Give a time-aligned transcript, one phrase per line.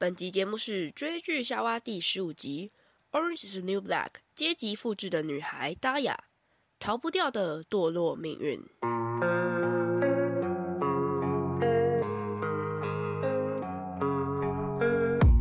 [0.00, 2.70] 本集节目是追剧夏娃第十五集
[3.18, 6.14] 《Orange Is the New Black》阶级复制的女孩 Daya，
[6.78, 8.62] 逃不掉的堕落命运。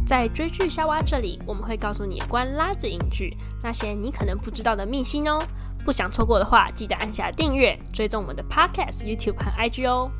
[0.07, 5.39] 在追剧夏娃这里，我们会告诉你关拉子影剧那些你可能不知道的秘辛哦。
[5.85, 10.11] 不想错过的话，记得按下订阅，追踪我们的 Podcast、YouTube 和 IG 哦。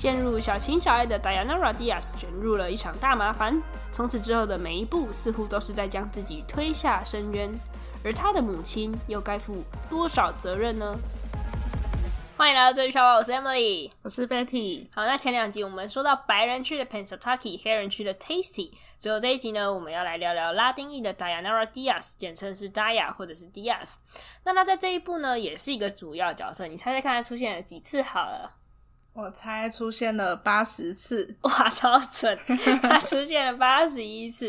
[0.00, 3.62] 陷入小情小爱的 Dayanara Diaz 卷入了一场大麻烦，
[3.92, 7.50] 从此之后的每一步似乎都是在将自己推下深渊，
[8.02, 10.96] 而他的母亲又该负多少责任呢？
[12.34, 14.86] 欢迎来到追剧夏娃，我是 Emily，我是 Betty。
[14.94, 23.96] 好，那前两集我们说到白人区的 Pennsatucky，黑人区的 Tasty，最后这一集呢，我们要来聊聊拉丁裔的 Dayanara Diaz，简称是 Daya 或者是 Diaz。
[24.44, 28.56] 那他在这一部呢，也是一个主要角色，你猜猜看他出现了几次好了？
[29.20, 32.36] 我猜出现了八十次，哇，超准！
[32.82, 34.46] 他出现了八十一次。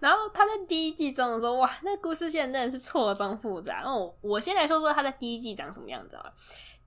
[0.00, 3.82] 然后他在第一季中的时候，哇，那故事线真的是错综复杂。
[3.84, 6.32] 那我我先来说说他在第一季长什么样子啊？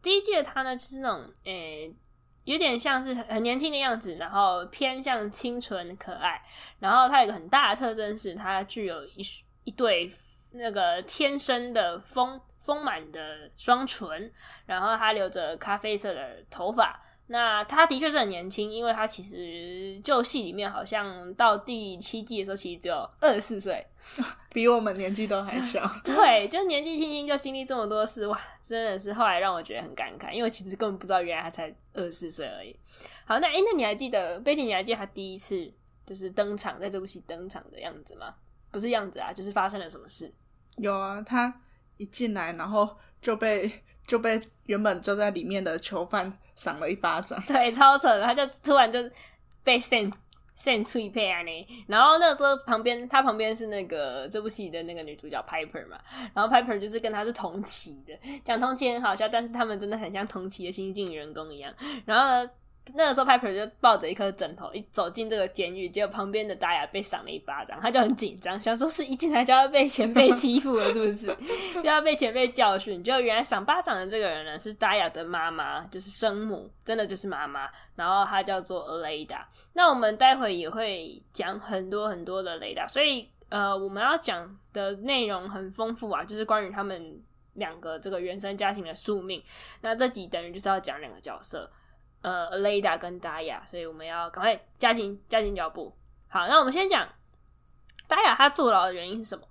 [0.01, 1.93] 第一季的他呢，就是那种诶、
[2.45, 6.41] 有点像是很年轻的样子，然后偏向清纯可爱。
[6.79, 9.21] 然后他有一个很大的特征是，他具有一
[9.65, 10.09] 一对
[10.53, 14.31] 那个天生的丰丰满的双唇，
[14.65, 16.99] 然后他留着咖啡色的头发。
[17.31, 23.85] 那他的确是很年轻，因为他其实就戏里面好像到第七季的时候，其实只有二十四岁，
[24.51, 25.87] 比我们年纪都还小。
[26.03, 32.75] 对，就年纪轻轻就经历这么多事，哇，真的是后来让我觉得很感慨，因为其实根本不知道原来他才二十四岁而已。
[33.25, 34.63] 好，那诶、欸，那你还记得贝蒂？
[34.63, 35.71] 你还记得他第一次
[36.07, 38.33] 就是登场在这部戏登场的样子吗？
[38.71, 40.33] 不是样子啊，就是发生了什么事？
[40.77, 41.61] 有啊，他
[41.97, 43.71] 一进来，然后就被。
[44.07, 48.99] 就被原本就在里面的囚犯赏了一巴掌，对，超扯的，他就突然就
[49.63, 50.11] 被 send
[50.57, 55.97] send 脆配啊呢，然后那个时候旁边他旁边是那个这部戏的那个女主角 Piper 嘛，
[56.33, 58.13] 然后 Piper 就是跟他是同期的，
[58.43, 61.73] 讲同期很好笑，但是他们真的很像同期的新晋员工一样，
[62.05, 62.51] 然后呢。
[62.95, 71.27] 那个时候，Piper 就抱着一颗枕头一走进这个监狱，结果旁边的达雅被赏了一巴掌，他就很紧张，想说是一进来就要被前辈欺负了，是不是？
[71.75, 73.03] 就要被前辈教训？
[73.03, 77.69] 就原来赏巴掌的这个人呢，是达雅的妈妈，就是生母，真的就是妈妈。
[77.95, 79.39] 然后她叫做 Aleida。
[79.73, 87.21] 那我们待会也会讲很多很多的 Aleida，所以呃，我们要讲的内容很丰富啊，就是关于他们
[87.53, 89.43] 两个这个原生家庭的宿命。
[89.81, 91.69] 那这集等于就是要讲两个角色。
[92.21, 95.95] 呃，Aleida 跟 Daya，所以我们要赶快加紧加紧脚步。
[96.27, 97.07] 好，那我们先讲
[98.07, 99.45] Daya，他坐牢的原因是什么？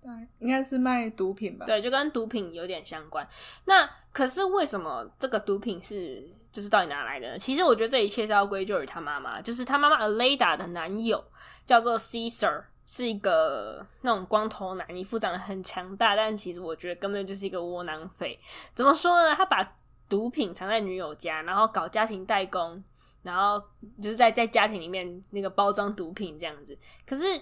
[0.00, 0.10] 对，
[0.40, 1.64] 应该是卖毒品吧？
[1.64, 3.26] 对，就跟毒品有点相关。
[3.66, 7.38] 那可是为什么这个毒品是就是到底哪来的呢？
[7.38, 11.24] 其实我觉得这一切是要归咎于他妈妈，就是他妈妈 Aleida 的男友
[11.64, 18.38] 叫做 Caesar，是一个那种光头男，一副长得很强大，但其实我觉得根本就是一个窝囊废。
[18.74, 19.36] 怎么说呢？
[19.36, 19.62] 他把
[20.12, 22.84] 毒品藏在女友家，然后搞家庭代工，
[23.22, 23.58] 然后
[24.02, 26.76] 就是在在家庭里面那个包装毒品这样子。
[27.06, 27.40] 可是，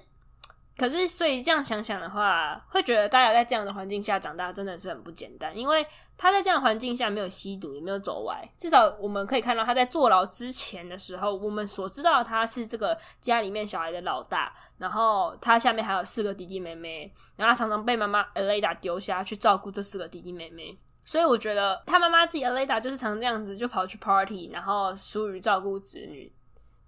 [0.76, 5.54] 可是，所以这样想想的话，会觉得大家在这样的环境下长大真的是很不简单。
[5.58, 5.84] 因为
[6.16, 8.48] 他在这样环境下没有吸毒，也没有走歪。
[8.56, 20.78] 至少我们可以看到他在坐牢之前的时候，我们所知道他是这个家里面小孩的老大，然后他下面还有四个弟弟妹妹，然后他常常被妈妈 Aleida 丢下去照顾这四个弟弟妹妹。
[21.10, 26.32] 所以我觉得他妈妈自己 Aleida 就是常这样子，就跑去 party，然后疏于照顾子女。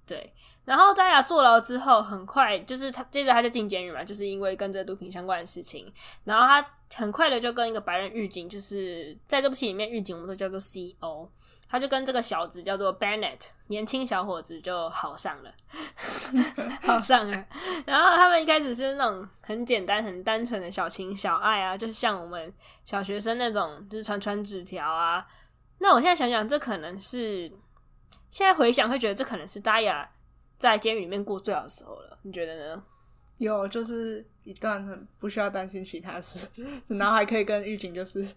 [0.06, 0.33] 对，
[0.65, 5.93] 然后大家坐牢之后，很快就是他接着他就进监狱嘛，就是因为跟这毒品相关的事情。
[6.22, 11.28] 然后他很快的就跟一个白人狱警，就是在这部戏里面狱警我们都叫做 CO。
[11.72, 15.50] 他就跟这个小子叫做 Bennett，年轻小伙子就好上了，
[16.83, 17.47] 好上了。
[17.87, 22.53] 然后他们一开始是那种很简单、很单纯的小情小爱啊，就是像我们
[22.84, 25.27] 小学生那种，就是传传纸条啊。
[25.78, 27.50] 那我现在想想，这可能是
[28.28, 30.06] 现在回想会觉得这可能是 Daya
[30.59, 32.19] 在监狱里面过最好的时候了。
[32.20, 32.85] 你觉得呢？
[33.38, 36.47] 有，就是一段很不需要担心其他事，
[36.88, 38.29] 然后还可以跟狱警就是。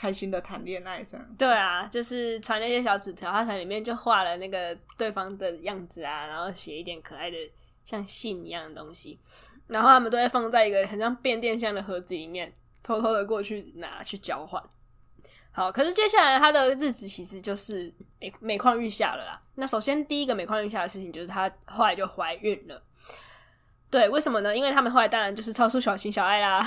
[0.00, 7.36] 开心的谈恋爱这样，对啊，就是传那些小纸条，他可能里面就画了那个对方的样子啊，然后写一点可爱的
[7.84, 9.18] 像信一样的东西，
[9.66, 14.62] 然后他们都会放在一个很像变电箱的盒子里面，偷偷的过去拿去交换。
[15.50, 19.42] 好，可是接下来他的日子其实就是每每况愈下了啦。
[19.56, 22.80] 那首先第一个每况愈下的事情就是他后来就怀孕了。
[23.90, 24.56] 对，为什么呢？
[24.56, 26.64] 因为他们后来当然就是超出小情小爱啦，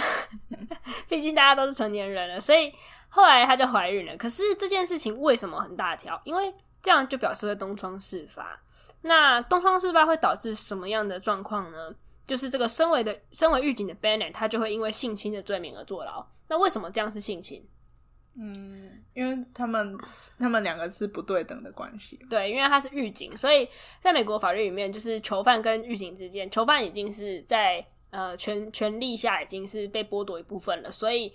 [1.07, 2.73] 毕竟大家都是成年人了，所以。
[3.13, 6.19] 后来她就怀孕了，可是这件事情为什么很大条？
[6.23, 8.59] 因为这样就表示会东窗事发。
[9.03, 11.93] 那东窗事发会导致什么样的状况呢？
[12.25, 16.25] 就是这个身为的身为狱警的 Bennett，他就会因为性侵的罪名而坐牢。
[16.47, 17.67] 那为什么这样是性侵？
[18.35, 19.97] 嗯，因为他们
[20.39, 22.17] 他们两个是不对等的关系。
[22.29, 23.67] 对，因为他是狱警，所以
[23.99, 31.33] 在美国法律里面，就是囚犯跟狱警之间，囚犯已经是在呃权权力下已经是被剥夺一部分了，所以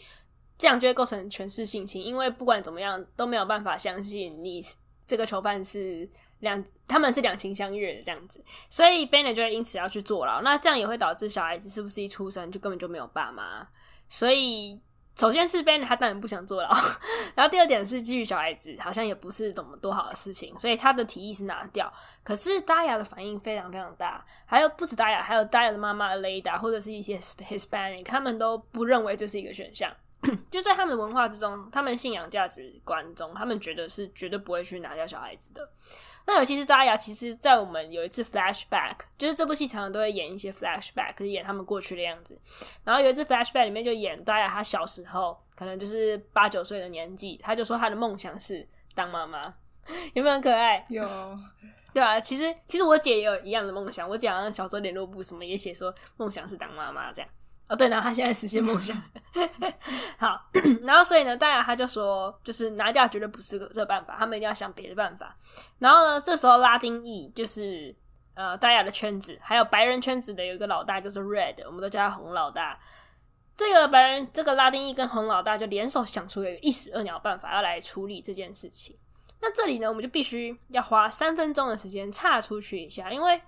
[0.58, 2.05] 这样就会构成权势性侵。
[2.05, 4.61] 因为不管怎么样都没有办法相信你
[5.05, 6.08] 这个囚犯是
[6.41, 10.43] 两他们是两情相悦的这样子，所以 Bennett 就会因此要去坐牢。
[10.43, 13.69] 那这样也会导致小孩子是不是一出生就根本就没有爸妈？
[14.08, 14.81] 所以。
[15.19, 16.69] 首先是 Bennett 他当然不想坐牢，
[17.35, 21.91] 然后第二点是基于小孩子好像也不是怎么多好的事情，所以他的提议是拿掉。
[22.23, 29.91] 可是 Daya 的反应非常非常大，还有不止 Daya，还有 Daya 的妈妈 Alida 或者是一些 Hispanic，他们都不认为这是一个选项。
[30.50, 35.69] 就在他们的文化之中，他们信仰价值观中，他们觉得是绝对不会去拿掉小孩子的。
[36.26, 42.37] 那尤其是 Daya，其实，在我们有一次 flashback，就是这部戏常常都会演一些 flashback，就是演他们过去的样子。
[42.82, 49.55] 然后有一次 flashback 里面就演 Daya，他小时候可能就是八九岁的年纪，他就说他的梦想是当妈妈，
[50.14, 50.84] 有没有很可爱？
[50.88, 51.08] 有，
[51.94, 57.31] 对啊，其实其实我姐也有一样的梦想，我姐好像小时候联络部什么也写说梦想是当妈妈这样。
[57.69, 58.97] 哦，对，然后他现在实现梦想。
[60.19, 60.41] 好，
[60.83, 65.37] 然后所以呢，大家他就说，就是拿掉绝对不是个这个办法，他们一定要想别的办法。
[65.79, 67.95] 然后呢，这时候拉丁裔就是
[68.35, 72.79] 呃，大家的圈子，还有白人圈子的有一个老大就是 Red，我们都叫他红老大。
[73.57, 78.97] 这个白人，这个拉丁裔跟红老大就联手想出了一个一石二鸟办法，要来处理这件事情。
[79.41, 83.41] 那这里呢，我们就必须要花三分钟的时间岔出去一下，因为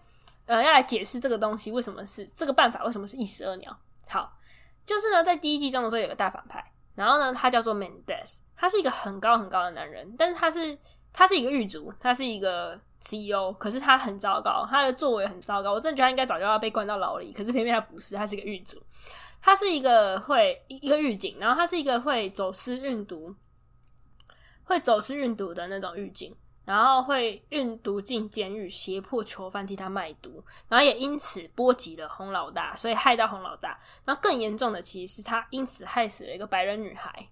[0.46, 3.78] 呃，要来解释这个东西为什么是这个办法，为什么是一石二鸟。
[4.08, 4.38] 好，
[4.84, 10.78] 就是呢，在第一季中的时候有个大反派，然后呢，他叫做 Mendez，他是一个很高很高的男人，但是他是
[11.12, 18.82] 他是一个狱卒，他是一个 CEO，可是他很糟糕，他的作为很糟糕，我真的觉得他应该早就要被关到牢里，可是偏偏他不是，他是一个狱卒，
[19.40, 23.34] 他是一个会一个狱警，然后他是一个会走私运毒，
[24.64, 26.34] 会走私运毒的那种狱警。
[26.68, 33.80] 然后会运毒进监狱，胁迫囚犯替他卖毒，然后也因此波及了洪老大，所以害到洪老大。
[34.04, 37.28] 然后更严重的，其实是他因此害死了一个白人女孩。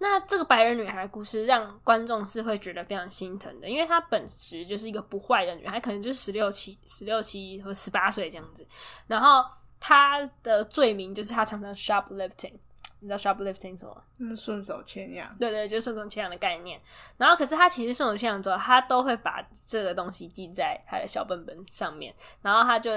[0.00, 8.66] 那这个白人女孩故事让观众是会觉得非常心疼的，因为她本质就是一个不坏的女孩，可能就是十六七、十六七或十八岁这样子。
[9.06, 9.42] 然后
[9.80, 12.52] 她的罪名就是她常常 shoplifting。
[13.00, 14.04] 你知道 shoplifting 什么？
[14.18, 15.36] 嗯，顺手牵羊。
[15.38, 16.80] 对对，就是顺手牵羊的概念。
[17.16, 22.14] 然后，可是他其实顺手牵羊之后，他都会把这个东西记在他的小本本上面。
[22.42, 22.90] 然后他就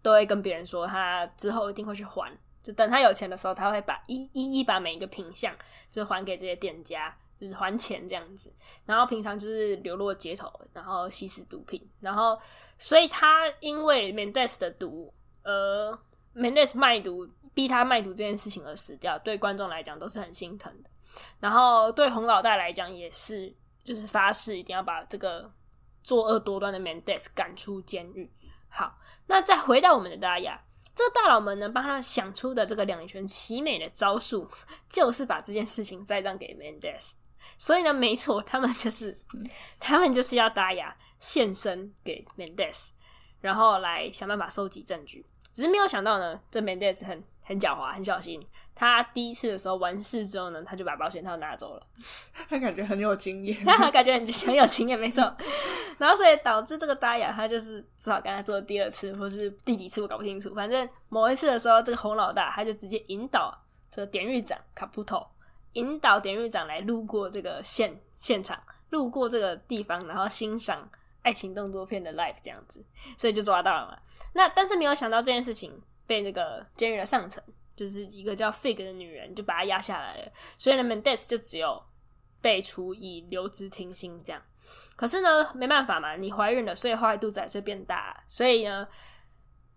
[0.00, 2.30] 都会跟别人说，他之后一定会去还。
[2.62, 5.52] 就等他有钱的时候，他会把一一一把每一个品相，
[5.90, 8.54] 就是还给这些店家，就是还钱这样子。
[8.86, 11.84] 然后平常就是流落街头，然后吸食毒品。
[11.98, 12.38] 然后，
[12.78, 15.12] 所以他因为 Mendes 的毒，
[15.42, 15.98] 呃
[16.34, 17.28] ，Mendez 卖毒。
[17.54, 20.88] 逼他卖毒这件事情而死掉，对观众来讲都是很心疼的。
[21.38, 25.52] 然后对洪老大来讲也是，就是发誓一定要把这个
[26.02, 28.32] 作恶多端的 Mendes 赶出监狱。
[28.70, 30.58] 好，那再回到我们的大雅，
[30.94, 34.48] 这个大佬们呢，帮他想出的这个两全其美的招数，
[34.88, 37.12] 就是把这件事情栽赃给 Mendes。
[37.58, 39.18] 所以呢，没错，他们就是
[39.78, 42.92] 他们就是要大亚献身给 Mendes，
[43.42, 45.26] 然后来想办法收集证据。
[45.52, 47.22] 只是没有想到呢，这 Mendez 很。
[47.44, 48.40] 很狡猾，很小心。
[48.72, 51.82] 他第一次的时候完事之后呢，他就把保险套拿走了。
[52.48, 55.36] 他感觉很有经验， 他感觉很很有经验，没错。
[55.98, 60.54] 然后所以导致这个大雅，他就是只好跟他做第二次，或是第几次我搞不清楚。
[60.54, 63.52] 反正某一次的时候，这个红老大他就直接引导
[63.90, 65.28] 这个典狱长卡普托，
[65.72, 68.56] 引导典狱长来路过这个现现场，
[68.90, 70.88] 路过这个地方，然后欣赏
[71.22, 72.84] 爱情动作片的 life 这样子，
[73.18, 73.98] 所以就抓到了嘛。
[74.34, 75.82] 那但是没有想到这件事情。
[76.04, 77.42] 被那个监狱的上层，
[77.76, 80.32] 就是一个叫 Fig 的女人，就把他压下来了。
[80.58, 81.80] 所以呢，Mendez 就只有
[82.40, 84.42] 被处以留职停薪这样。
[84.96, 88.22] 可是呢，没办法嘛，你怀孕了，所以后来肚子还是变大。
[88.26, 88.86] 所以呢，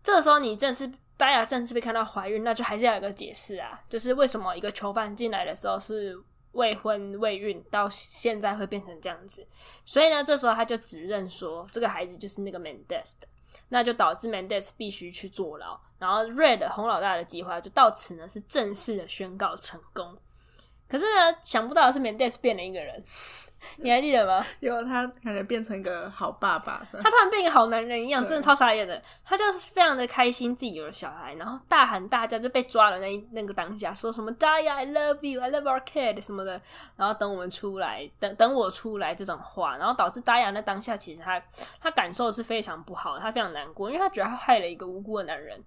[0.03, 6.19] 这时候你正式大家正式被看到怀孕，那就还是要有个解释啊，就是为什么一个囚犯进来的时候是
[6.53, 9.47] 未婚未孕，到现在会变成这样子。
[9.85, 13.27] 所以呢，这时候他就指认说，这个孩子就是那个 Mendez 的。
[13.69, 20.17] 那就导致 Mendes 必须去坐牢，然后 Red 红老大的计划就到此呢是正式的宣告成功。
[20.88, 23.03] 可是呢，想不到的是 Mendes 变了一个人，
[23.77, 24.45] 你还记得吗？
[24.60, 29.01] 有他感觉变成一个好爸爸，他突然变一个好男人一样，真的超傻眼的。
[29.24, 36.62] 他就是非常的开心自己有了小孩，然后大喊大叫就被抓了那一那个当下，说什么 Daya I love you I love our kid 什么的，
[36.95, 41.41] 然后等我们出来，等等我出来这种话，然后导致 Daya 那当下其实他
[41.79, 45.63] 他感受是非常不好，他非常难过，因为他觉得他害了一个无辜的男人。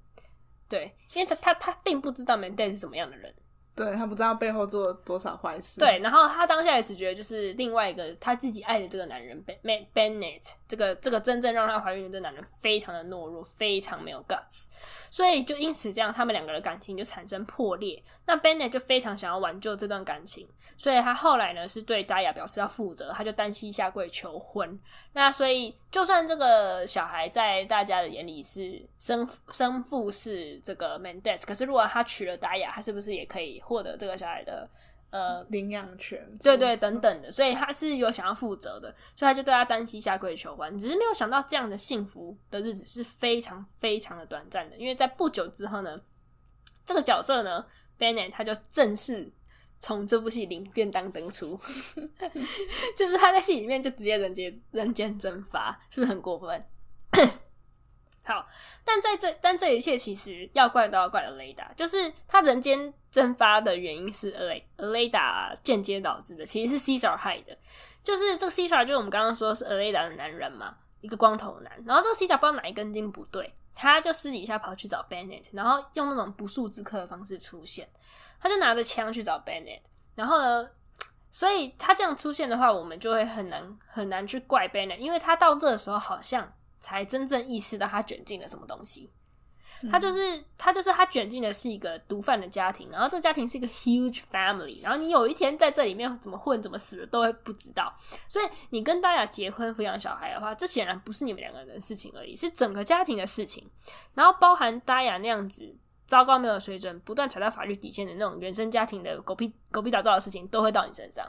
[0.69, 3.35] 对，因为他他他并不知道 Mendez 是什么样的人。
[3.79, 5.79] 对，他不知道背后做了多少坏事。
[5.79, 14.67] 对，然后他当下也只觉得就是另外一个他自己爱的这个男人 Ben Bennett，这个这个真正让他怀孕的这个男人非常的懦弱，非常没有 guts，
[15.13, 18.03] 所以就因此这样，他们两个的感情就产生破裂。
[18.27, 24.77] 那 Bennett 就非常想要挽救这段感情，所以他后来呢是对 Daya 表示要负责，他就单膝下跪求婚。
[25.13, 33.63] 那所以就算这个小孩在大家的眼里是生生父是这个 Mendez，可是如果他娶了 Daya，他是不是也可以？
[33.69, 34.67] 获得这个小孩的
[35.11, 46.01] 呃领养权，对对等等的，所以他是有想要负责的，所以他就对他单膝下跪求欢，只是没有想到这样的幸福的日子是非常非常的短暂的，因为在不久之后呢，
[46.87, 47.67] 这个角色呢
[47.99, 49.31] ，Bennett 他就正式
[49.79, 51.61] 从这部戏领便当登出，
[52.97, 56.65] 就是他在戏里面就直接人间人间蒸发，是不是很过分？
[58.29, 58.47] 好，
[58.85, 64.31] 但在这但这一切其实要怪都要怪 Aleida，就是他人间蒸发的原因是
[64.77, 67.57] Aleida 间接导致的，其实是 Caesar 害的。
[68.05, 71.73] 就是这个 Caesar 就是我们刚刚说是 Aleida 的男人嘛，一个光头男。
[71.87, 77.89] 然后这个 Caesar 不知道哪一根筋不对，他就私底下跑去找 Bennett，然后用那种不速之客的方式出现，
[78.39, 79.81] 他就拿着枪去找 Bennett。
[80.15, 80.69] 然后呢，
[81.31, 86.53] 所以他这样出现的话，我们就会很难很难去怪 Bennett，因为他到这的时候好像。
[86.81, 89.11] 才真正意识到他卷进了什么东西，
[89.91, 97.93] 他就是他就是他卷进的是一个毒贩的家庭，然后这个家庭是一个 huge family，然后你有一天在这里面怎么混怎么死的都会不知道，
[98.29, 103.69] 所以你跟大家结婚抚养小孩的话，这显然不是你们两个人的事情而已，是整个家庭的事情，
[104.15, 111.25] 然后包含大雅那样子糟糕没有水准、不断踩到法律底线的那种原生家庭的狗屁狗屁打造的事情都会到你身上，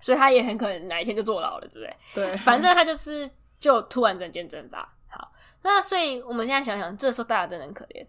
[0.00, 1.96] 所以他也很可能哪一天就坐牢了，对不对？
[2.14, 3.28] 对，反正他就是。
[3.60, 5.30] 就突然人间蒸发，好，
[5.62, 8.04] 那所以我们现在想想，这时候大家真的很可怜。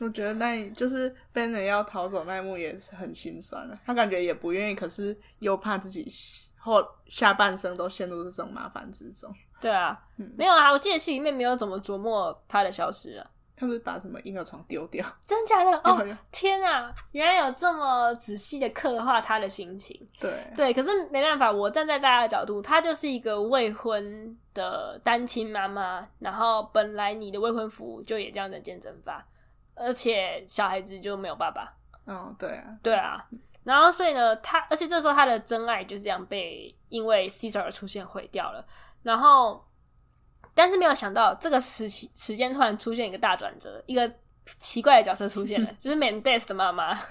[0.00, 6.06] 我觉得那就是 Bennett 要逃走那一幕也是很心酸的，他感觉也不愿意，可是又怕自己
[6.58, 9.32] 后下半生都陷入这种麻烦之中。
[9.60, 13.30] 对啊，嗯，没有啊，我记得戏里面没有怎么琢磨他的消失啊。
[13.56, 15.06] 他不是把什么婴儿床丢掉？
[15.24, 15.70] 真假的？
[15.84, 16.92] 哦，天啊！
[17.12, 19.96] 原来有这么仔细的刻画他的心情。
[20.18, 29.24] 对对，可是没办法，我站在大家的角度，她就是一个未婚的单亲妈妈，然后本来你的未婚夫就也这样人间蒸发，
[29.76, 31.72] 而且小孩子就没有爸爸。
[32.04, 33.24] 哦，对啊，对啊。
[33.62, 38.66] 然后所以呢，他而且这时候他的真爱就这样被因为 Caesar 而出现毁掉了，
[39.02, 39.64] 然后。
[40.54, 44.12] 但是没有想到，这个时期时间突然出现一个大转折，一个
[44.58, 46.94] 奇怪的角色出现了， 就是 Mendes 的妈妈。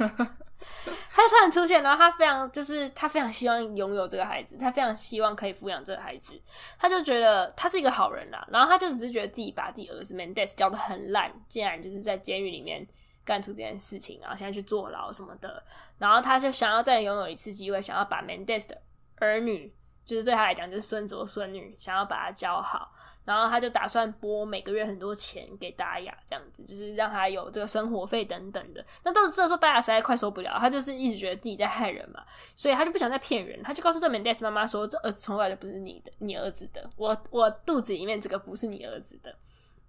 [1.12, 6.40] 她突然出现，然后她非常就是她非常希望拥有这个孩子，她非常希望可以抚养这个孩子。
[6.78, 12.88] 她就觉得他是一个好人啦，然后她就只是觉得自己把自己儿子 Mendes 教的很烂，竟然就是在监狱里面
[13.26, 15.64] 干出这件事情，然后现在去坐牢什么的。
[15.98, 18.80] 然后他就想要再拥有一次机会，想要把 Mendes 的
[19.18, 19.74] 儿女。
[20.06, 22.92] 就是对他来讲，就是孙子或孙女，想要把他教好，
[23.26, 28.84] 然后他就打算拨每个月很多钱给达雅，这样子，就是让他有这个生活费等等的。
[29.04, 32.24] 那到这时候，达雅实在快受不了，他就是一直觉得自己在害人嘛，
[32.56, 39.36] 所以他就不想再骗人，他就告诉这 Mendez 妈妈说：“这儿子从来就不是你的，你儿子的，我我肚子里面这个不是你儿子的。”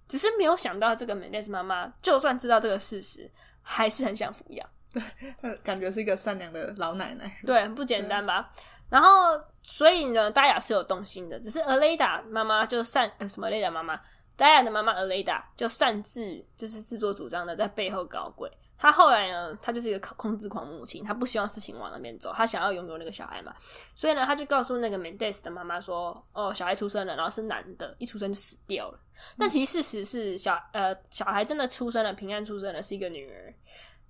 [0.09, 3.31] 只是没有想到，这个 Mendez 妈妈就算知道这个事实，
[3.62, 4.69] 还是很想抚养。
[5.40, 7.38] 对，感觉是一个善良的老奶奶。
[7.47, 8.52] 对，很不简单吧？
[8.93, 13.99] 然后，所以呢，大雅是有动心的，只是 Aleida 妈妈就擅呃什么 a l i d a 妈妈，
[14.37, 18.51] 大雅的妈妈 Aleida 就擅自就是自作主张的在背后搞鬼。
[18.77, 23.55] 她后来呢，她就是一个控制狂母亲，她不希望事情往那边走，她想要拥有那个小孩嘛。
[23.95, 29.01] 所以呢，她就告诉那个 Mendes 的妈妈说：“哦，小孩出生了，然后是男的，一出生就死掉了。”
[29.39, 33.55] 但其实事实是小呃小孩真的出生了，平安出生了，是一个女儿。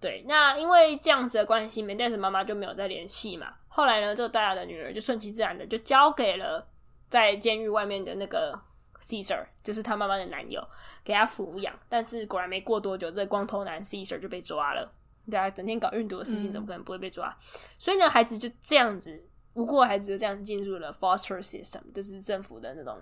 [0.00, 3.54] 对，那因为这样子的关系，Mendes 妈妈就没有再联系嘛。
[3.74, 6.68] 后来呢，这个大雅的女儿就顺其自然的就交给了
[7.08, 8.52] 在监狱外面的那个
[9.00, 10.62] Caesar，就是他妈妈的男友，
[11.02, 11.74] 给他抚养。
[11.88, 14.92] 但是果然没过多久，这个光头男 Caesar 就被抓了。
[15.30, 17.30] 对啊，整天搞运毒的事情，怎么可能不会被抓？
[17.30, 19.24] 嗯、所以呢，孩子就这样子，
[19.54, 22.98] 无辜的孩子就这样进入了 foster system，就是政府的那种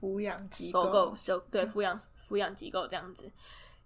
[0.00, 1.96] 抚养机构，收购收对抚养
[2.28, 3.30] 抚养机构这样子。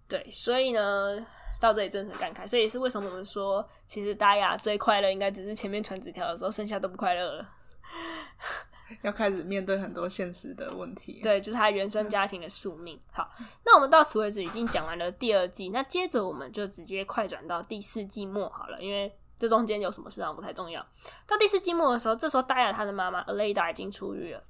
[0.07, 1.23] 对，所以呢。
[1.63, 7.49] 到这里真的很感慨，所以是为什么我们说，其实大雅最快乐应该只是前面传纸条的时候，剩下都不快乐了。
[9.01, 11.21] 要开始面对很多现实的问题。
[11.23, 12.99] 对，就是他原生家庭的宿命。
[13.13, 13.31] 好，
[13.63, 20.85] 那我们到此为止已经讲完了第二季，那接着我们就直接快转到第四季末好了，因为这中间有什么事啊不太重要。
[21.25, 24.43] 到第四季末的时候，这时候大雅他的妈妈 Aleida 已经出狱了，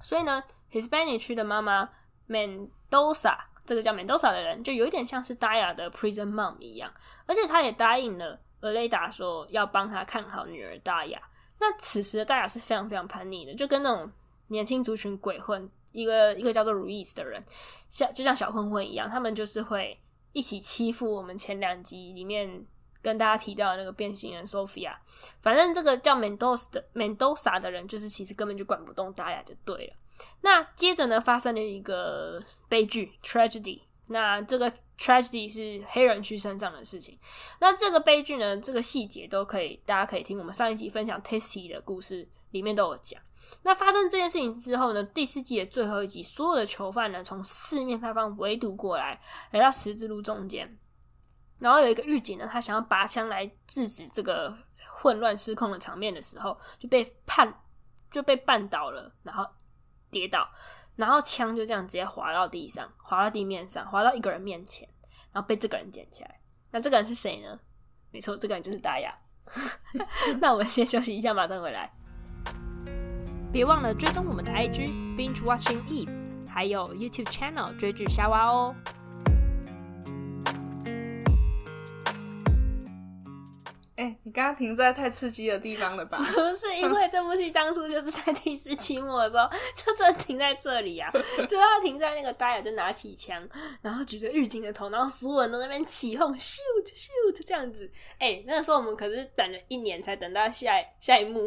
[0.00, 1.90] 所以呢，Hispanic 区的妈妈
[2.28, 6.92] Mendoza 这个叫 Mendoza 的人，就有一点像是大雅的 Prison Mom 一样，
[7.26, 11.20] 而且他也答应了 Aleida 说要帮他看好女儿大雅。
[11.58, 14.10] 那此时的大雅是非常非常叛逆的，就跟那种
[14.48, 17.44] 年轻族群鬼混，一个一个叫做 Ruiz 的人，
[17.88, 20.00] 像就像小混混一样，他们就是会
[20.32, 22.66] 一起欺负我们前两集里面
[23.02, 24.94] 跟大家提到的那个变形人 Sophia。
[25.40, 29.94] 反正这个叫 Mendoza 的 Mendoza 的人，就是其实根本就管不动大雅就对了。
[30.42, 33.82] 那接着呢，发生了一个悲剧 tragedy。
[34.08, 37.18] 那这个 tragedy 是黑人区身上的事情。
[37.60, 43.22] 那这个悲剧呢，这个细节都可以，大家可以听我们上一集分享 Tasty 的故事里面都有讲。
[43.62, 49.20] 那发生这件事情之后呢，第四季的最后一集，所有的囚犯呢从四面八方围堵过来，
[49.52, 50.78] 来到十字路中间。
[51.58, 54.56] 然后有一个狱警呢，他想要拔枪来制止这个
[55.00, 57.52] 混乱失控的场面的时候，就被判
[58.10, 59.44] 就被绊倒了，然后
[60.10, 60.48] 跌倒。
[60.96, 64.86] 然后枪就这样直接滑到地上，滑到地面上，滑到一个人面前，
[65.32, 66.40] 然后被这个人捡起来。
[66.72, 67.58] 那这个人是谁呢？
[68.10, 69.10] 没错，这个人就是大雅。
[70.40, 71.90] 那我们先休息一下，马上回来。
[73.50, 78.74] 别忘了追踪我们的 IG Binge Watching Eve，还有 YouTube Channel 追剧夏娃哦。
[84.00, 86.16] 哎、欸，你刚刚停在太刺激的地方了吧？
[86.32, 93.46] 不是，因为这部戏当初就是在第四期末的时候，就真的停在这里呀、啊，就他停在那个戴尔就拿起枪，
[93.82, 97.92] 然后举着狱警的头，然后所有人都在那边起哄，shoot shoot 这样子。
[98.14, 101.46] 哎、欸，那个时候我们可是等了一年才等到下一下一幕，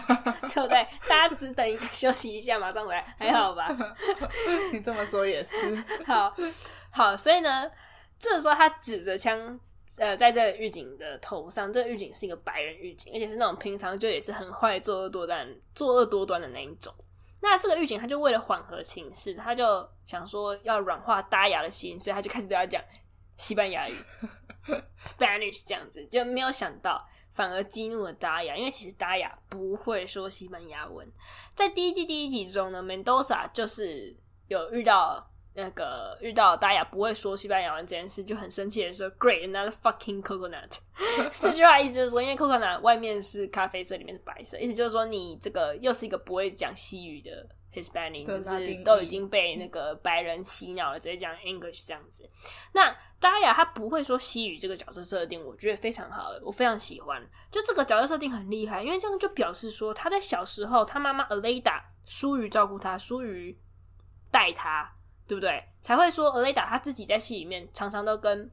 [0.48, 0.86] 对不对？
[1.06, 3.68] 大家只等一个休息一下，马上回来，还好吧？
[4.72, 5.76] 你这么说也是。
[6.06, 6.34] 好
[6.90, 7.70] 好，所以呢，
[8.18, 9.60] 这时候他指着枪。
[9.98, 16.94] 呃，在这个狱警的头上，这个狱警是一个白人狱警，而且是那种平常就也是很坏、作恶多端、作恶多端的那一种。
[17.40, 22.80] 那这个狱警他就为了缓和情势，他就想说要软化大雅的心，所以他就开始对他讲
[23.36, 23.94] 西班牙语
[25.04, 31.10] （Spanish） 这样子，就没有想到反而激怒了大雅，因为其实大雅不会说西班牙文。
[31.54, 35.29] 在第一季第一集中呢，Mendoza 就是有遇到。
[35.54, 40.78] 那个遇到大雅不会说西班牙文这件事，就很生气的说：“Great, another fucking coconut。
[41.40, 52.30] ”这句话意思就是说，因为 coconut 外面是咖啡色，里面是白色，意思就是说你这个又是一个不会讲西语的 Hispanic，就是都已经被那个白人洗脑了，直接讲 English 这样子。
[52.72, 57.20] 那大雅他不会说西语这个角色设定，我觉得非常好，我非常喜欢。
[57.50, 63.58] 就这个角色设定很厉害，因为这样就表示说他在小时候，他妈妈 Aleida 疏于照顾他，疏于
[64.30, 64.92] 带他。
[65.30, 65.64] 对不对？
[65.80, 68.50] 才会说 Aleida 她自己在戏里面常常都跟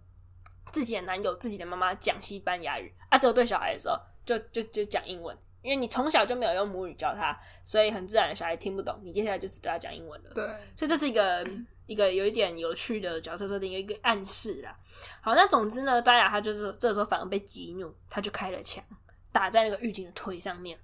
[0.71, 10.29] 自己的男友、自己的妈妈讲西班牙语啊，只有对小孩的时候就就就讲英文，因为你从小就没有用母语教他，所以很自然的小孩听不懂，你接下来就只对他讲英文了。
[10.35, 11.43] 对，所以这是一个
[11.87, 14.77] 一个有一点有趣的角色设定，有一个暗示啦。
[15.19, 18.83] 好，那总之呢，大雅他就是这个时候反而被激怒，他就开了枪
[19.31, 20.77] 打在那个狱警的腿上面。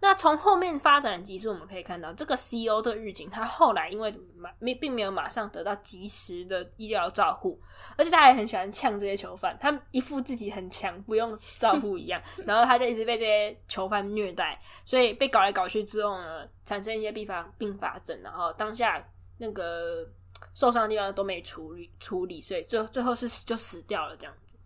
[0.00, 7.58] 那从后面发展的集数，我们可以看到，这个 CEO 这个狱警，他后来因为马没并没有马上得到及时的医疗照护，
[7.96, 19.02] 而且他还很喜欢呛这些囚犯，他一副自己很强，不用照护一样， 然后他就一直被这些囚犯虐待，所以被搞来搞去之后呢，产生一些并发并发症，然后当下
[19.38, 20.06] 那个
[20.52, 24.56] 受伤的地方都没处理处理，所以最最后是就死掉了这样子。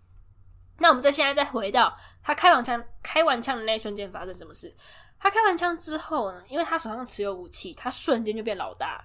[0.78, 4.74] 那我们再现在再回到他开完枪开完枪的那一瞬间发生什么事？
[5.18, 9.04] 他开完枪之后呢，因为他手上持有武器，他瞬间就变老大，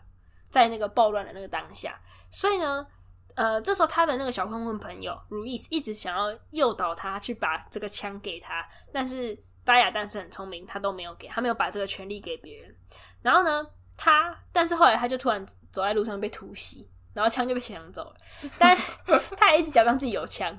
[0.51, 2.85] 在那个暴乱的那个当下，所以呢，
[3.33, 12.75] 呃，这时候他的那个小混混朋友路易斯一直想要诱导他去把这个枪给他，但是大雅但是很聪明，他都没有给，他没有把这个权利给别人。
[13.23, 13.65] 然后呢，
[13.97, 16.87] 他但是后来他就突然走在路上被突袭。
[17.13, 18.15] 然后枪就被抢走了，
[18.57, 18.75] 但
[19.37, 20.57] 他还一直假装自己有枪，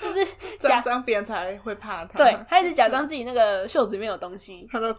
[0.00, 0.26] 就是
[0.58, 2.18] 假装别人才会怕他。
[2.18, 4.94] 对，他一直假装自己那个袖子里面有东西，他说，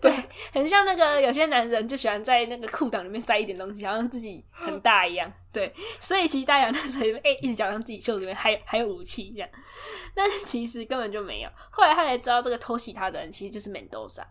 [0.00, 0.12] 对，
[0.52, 5.32] 很像那个有些男人就喜欢在那个裤裆里面塞一点东西，好像自己很大一样。
[5.52, 9.48] 对，所以其实大洋那时候哎，一直假装自己袖子里面还有还有武器这样，
[10.14, 11.50] 但是其实根本就没有。
[11.70, 14.26] 后来他才知道，这个偷袭他的人其实就是梅多萨。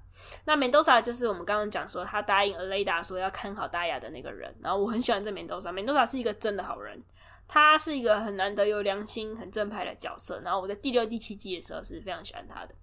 [0.46, 4.56] 那梅多萨就是我们刚刚讲说他答应阿雷达说要看好大雅的那个人。
[4.62, 5.74] 然后我很喜欢这 Mendoza。
[5.74, 7.04] Mendoza 是一个真的好人，
[7.48, 10.40] 他是一个很难得有良心、很正派的角色。
[10.44, 12.74] 然后我在第六、第七季的时候是非常喜欢他的。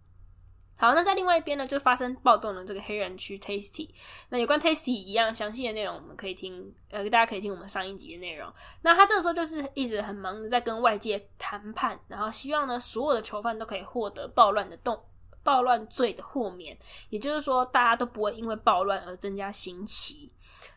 [0.80, 3.90] 好，那在另外一边呢，就发生暴动的这个黑人区 Tasty。
[4.30, 8.50] 那有关 Tasty 一样详细的内容，我们可以听，呃，大家可以听我们上一集的内容。
[8.80, 14.98] 那他这个时候就是一直很忙的在跟外界谈判，然后希望呢，所有的囚犯都可以获得暴乱的动
[15.42, 16.74] 暴乱罪的豁免，
[17.10, 20.32] 也就是说，大家都不会因为暴乱而增加刑期。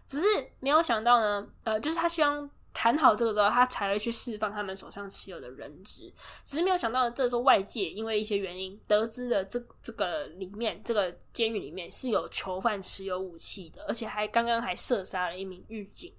[0.06, 0.28] 只是
[0.60, 2.50] 没有想到呢，呃，就是他希望。
[2.73, 6.12] 谈好这个之后，他才会去释放他们手上持有的人质。
[6.43, 16.13] 只是没有想到，这时候外界因为一些原因得知了这这个里面这个监狱里面是有囚犯持有武器的，而且还刚刚还射杀了一名狱警。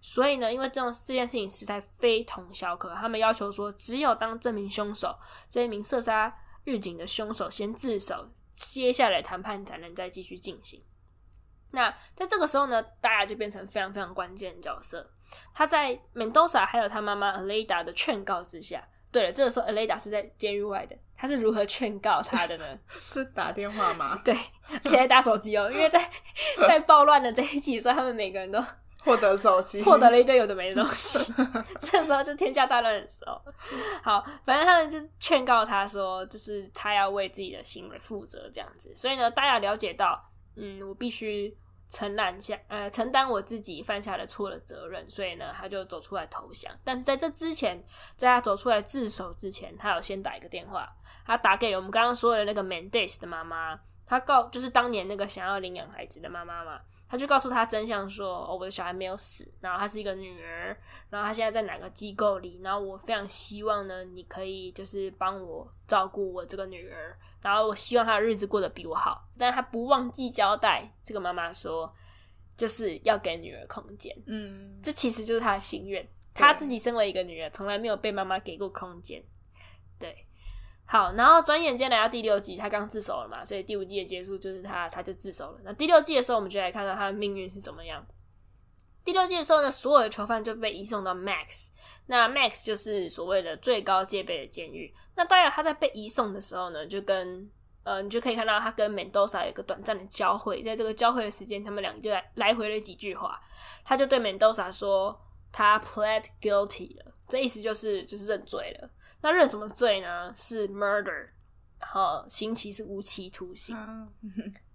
[0.00, 5.14] 所以呢，因为这种这件事情实在非同小可，他们要求说，只有当这名凶手
[5.48, 10.82] 这一名射杀狱警的凶手先自首，接下来谈判才能再继续进行。
[11.72, 15.10] 那在这个时候呢，大家就变成非常非常关键的角色。
[15.52, 22.64] 他在 Mendoza 还有他妈妈 Aleida 的劝告之下，对了，这个时候 Aleida 是在监狱外的，他是如何劝告他的呢？
[23.04, 24.20] 是打电话吗？
[24.24, 24.34] 对，
[24.70, 26.10] 而且在打手机哦，因为在
[26.66, 28.58] 在暴乱的这一集的时候，他们每个人都
[29.04, 31.32] 获得手机，获得了一堆有的没的东西。
[31.78, 33.38] 这个时候就天下大乱的时候，
[34.02, 38.94] 好，反正他们就劝告他说，就是他要为自己的行为负责这样子。
[38.94, 40.27] 所以呢，大家了解到，
[40.58, 41.56] 嗯，我必须。
[41.90, 46.70] 承揽下，呃，承担我自己犯下的错的责任，所以呢，他就走出来投降。
[46.84, 47.82] 但是在这之前，
[48.14, 50.86] 在他走出来自首之前，他有先打一个电话，
[51.24, 60.76] 他打给了我们刚刚说的那个 Mendes 的妈妈，他告就是当年那个想要领养孩子的妈妈嘛，他就告诉他真相说，哦，我的小孩没有死，然后她是一个女儿，
[61.08, 67.18] 然后她现在在哪个机构里，然后我非常希望呢，你可以就是帮我照顾我这个女儿。
[67.40, 71.90] 然后我希望她的日子过得比我好，但她不忘记交代这个妈妈说，
[72.56, 74.14] 就是要给女儿空间。
[74.26, 76.06] 嗯，这其实就是她的心愿。
[76.34, 79.22] 她自己身为一个女儿，从来没有被妈妈给过空间。
[79.98, 80.26] 对，
[80.90, 85.60] 好，然后转眼间来到第六季，他刚自首了嘛，所以第五季的结束就是他他就自首了。
[85.62, 88.06] 那第六季的时候，我们就来看到他的命运是怎么样。
[89.04, 91.68] 第六季的时候呢，所有的囚犯就被移送到 Max，
[92.06, 94.94] 那 Max 就是所谓的最高戒备的监狱。
[95.14, 97.50] 那当然他在被移送的时候呢，就跟
[97.84, 103.40] 呃，你就可以看到他跟 Mendoza 有个短暂的交汇，在这个交汇的时间，他们两个就来来回了几句话。
[103.84, 105.18] 他就对 Mendoza 说，
[105.52, 108.90] 他 plead guilty 了，这意思就是就是认罪了。
[109.20, 110.32] 那认什么罪呢？
[110.34, 111.28] 是 murder，
[111.78, 113.76] 然后刑期是无期徒刑。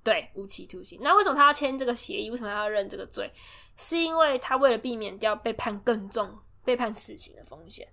[0.04, 1.00] 对，无期徒刑。
[1.02, 2.30] 那为什么他要签这个协议？
[2.30, 3.32] 为什么他要认这个罪？
[3.78, 7.88] 是因为他为了避免掉被判更重、被判死刑的风险。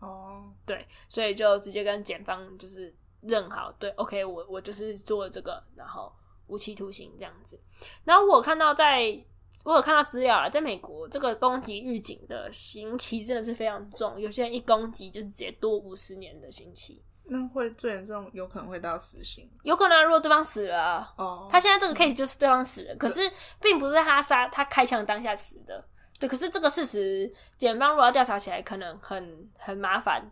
[0.00, 6.12] 哦，对，所以就直接跟检方就是认好，对，OK，我我就是做了这个，然后
[6.46, 7.58] 无期徒刑这样子。
[8.04, 9.24] 然后我看到在，
[9.64, 17.02] 我有看到资料啊，在美国这个攻击预警的刑期真的是非常重，有些人一攻击就直接多五十年的刑期。
[17.26, 19.50] 那会最严重，有可能会到死刑。
[19.62, 23.20] 有可能，如果对方死了，哦，他现在这个 case 就是对方死了，嗯、可是
[23.62, 25.82] 并不是他杀他开枪当下死的。
[26.20, 30.30] 对，可是这个事实，检方如果要调查起来，可能很很麻烦。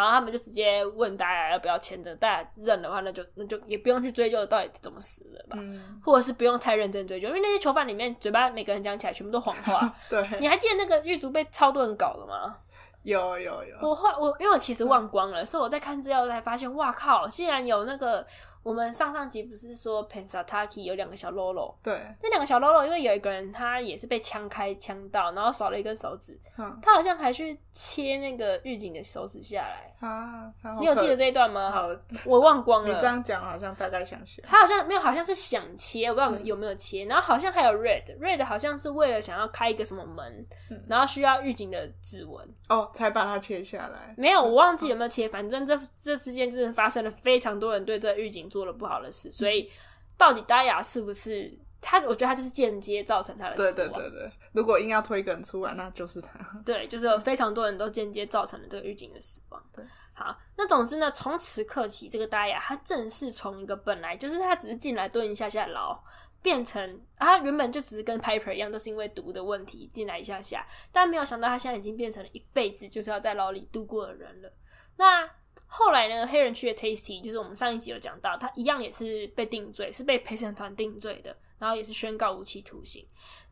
[0.00, 9.94] 然后他们就直接问大家要不要签证，大家认的话，那就那就也不用去追究到底怎么死的吧，嗯、或者是不用太认真追究，因为那些囚犯里面嘴巴每个人讲起来全部都谎话。
[10.10, 12.56] 对，你还记得那个狱卒被超多人搞了吗？
[13.04, 18.26] 有有有，我后我，因为我其实忘光了，嗯、是我在看资料才发现，哇靠，竟然有那个。
[18.64, 21.78] 我们上上集不是说 Pennsatucky 有两个小喽啰？
[21.82, 29.92] 对，那两个小喽啰，因为有一个人他也是被枪开枪到，然后少了一根手指，嗯、他好像还去切那个狱警的手指下来。
[30.00, 31.70] 啊，你有记得这一段吗？
[31.70, 31.88] 好，
[32.24, 32.88] 我忘光了。
[32.88, 34.48] 你这样讲好像大概想起来。
[34.48, 37.04] 他好像没有，好像是想切，我不知道有没有切。
[37.04, 44.14] 嗯、然后好像还有 Red，Red 好像是为了想要开一个什么门，嗯、然后需要狱警的指纹哦，才把它切下来。
[44.16, 45.28] 没有，我忘记有没有切。
[45.28, 48.48] 反正这这之间就是发生了非常多人对这个狱警。
[48.54, 49.68] 做了不好的事，所以
[50.16, 51.98] 到底 Daya 是不是他？
[52.02, 53.74] 我觉得他就是间接造成他的死亡。
[53.74, 56.38] 对对对对，如果硬要推梗出来，那就是他。
[56.64, 59.60] 对，就是有非常多人都间接造成了这个狱警的死亡。
[59.72, 66.00] 对，好，那总之呢，从此刻起，这个 Daya 他正式从一个本来就是他只是进来蹲一下下牢，
[66.40, 74.52] 变成他原本就只是跟 Piper 一样，都是因为毒的问题进来一下下，但没有想到他现在已经变成了一辈子就是要在牢里度过的人了。
[74.96, 75.28] 那。
[75.76, 83.04] 后来呢，黑人区的 Tasty 就是我们上一集有讲到，他一样也是被定罪，是被陪审团定罪的，然后也是宣告无期徒刑。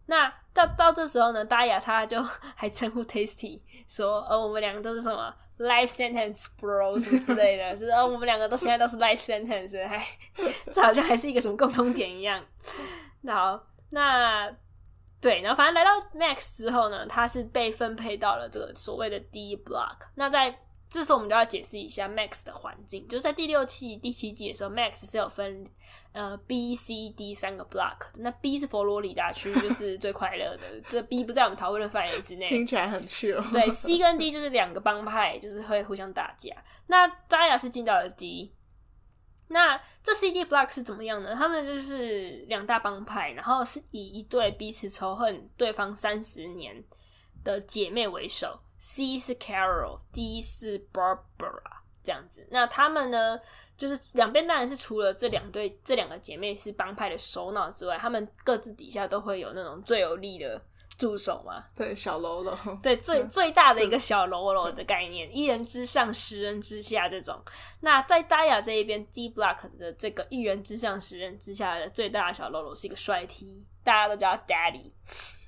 [0.07, 10.01] 那到到这时候呢，Daya 他就还称呼 Tasty 说：“呃，我们两个都是什么 life sentence bro 什么之类的， 就是呃，我们两个都现在都是 life sentence，还
[10.71, 12.45] 这好像还是一个什么共同点一样。”
[13.27, 14.49] 好，那
[15.21, 19.97] 对，然后反正来到 Max 之后呢，他是被分配到了这个所谓的 D block。
[20.15, 20.57] 那在
[20.93, 25.67] 这时候我们就要解释一下 Max 的环境，就是在第六期、第七季的时候，Max 是有分
[26.13, 32.47] 呃 B、C、D 三个 block，那 B 是佛罗里达区， 就是最快乐的，这 B 不在我们讨论的范围之内。
[32.51, 33.43] 听起来很 chill。
[33.51, 36.55] 对，C 跟 D 就是两个帮派，就是会互相打架。
[36.89, 38.53] 那 Daya 是进到了 D。
[39.49, 41.35] 那这 C、D block 是怎么样呢？
[41.35, 46.85] 他们就是两大帮派，然后是以一对彼此仇恨对方三十年
[47.43, 48.61] 的姐妹为首。
[48.85, 51.63] C 是 Carol，D 是 Barbara，
[52.03, 52.45] 这样子。
[52.51, 53.39] 那他们呢，
[53.79, 60.61] 就是两边当然是除了这两对这两个姐妹是帮派的首脑之外，他们各自底下都会有那种最有力的
[60.99, 61.65] 助手嘛。
[61.77, 62.59] 对，小喽啰。
[62.83, 67.41] 对， 最最大的一个小喽啰的概念，一人之上，十人之下这种。
[67.83, 74.91] 那在 Daya 这一边，D Block 的这个一人之上，十人之下的最大的小喽啰是一个帅 T，大家都叫他 Daddy。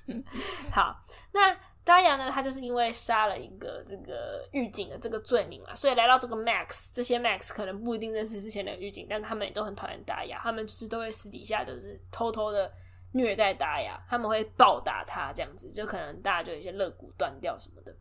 [0.71, 1.57] 好，那。
[1.85, 12.73] Daya 呢，他就是因为杀了一个这个狱警的这个罪名嘛，所以来到这个 Max，这些 Max 可能不一定认识之前的狱警，但他们也都很讨厌 Daya，他们就是都会私底下就是偷偷的
[13.11, 17.95] 虐待 Daya，他们会暴打他这样子，就可能大家就有些肋骨断掉什么的。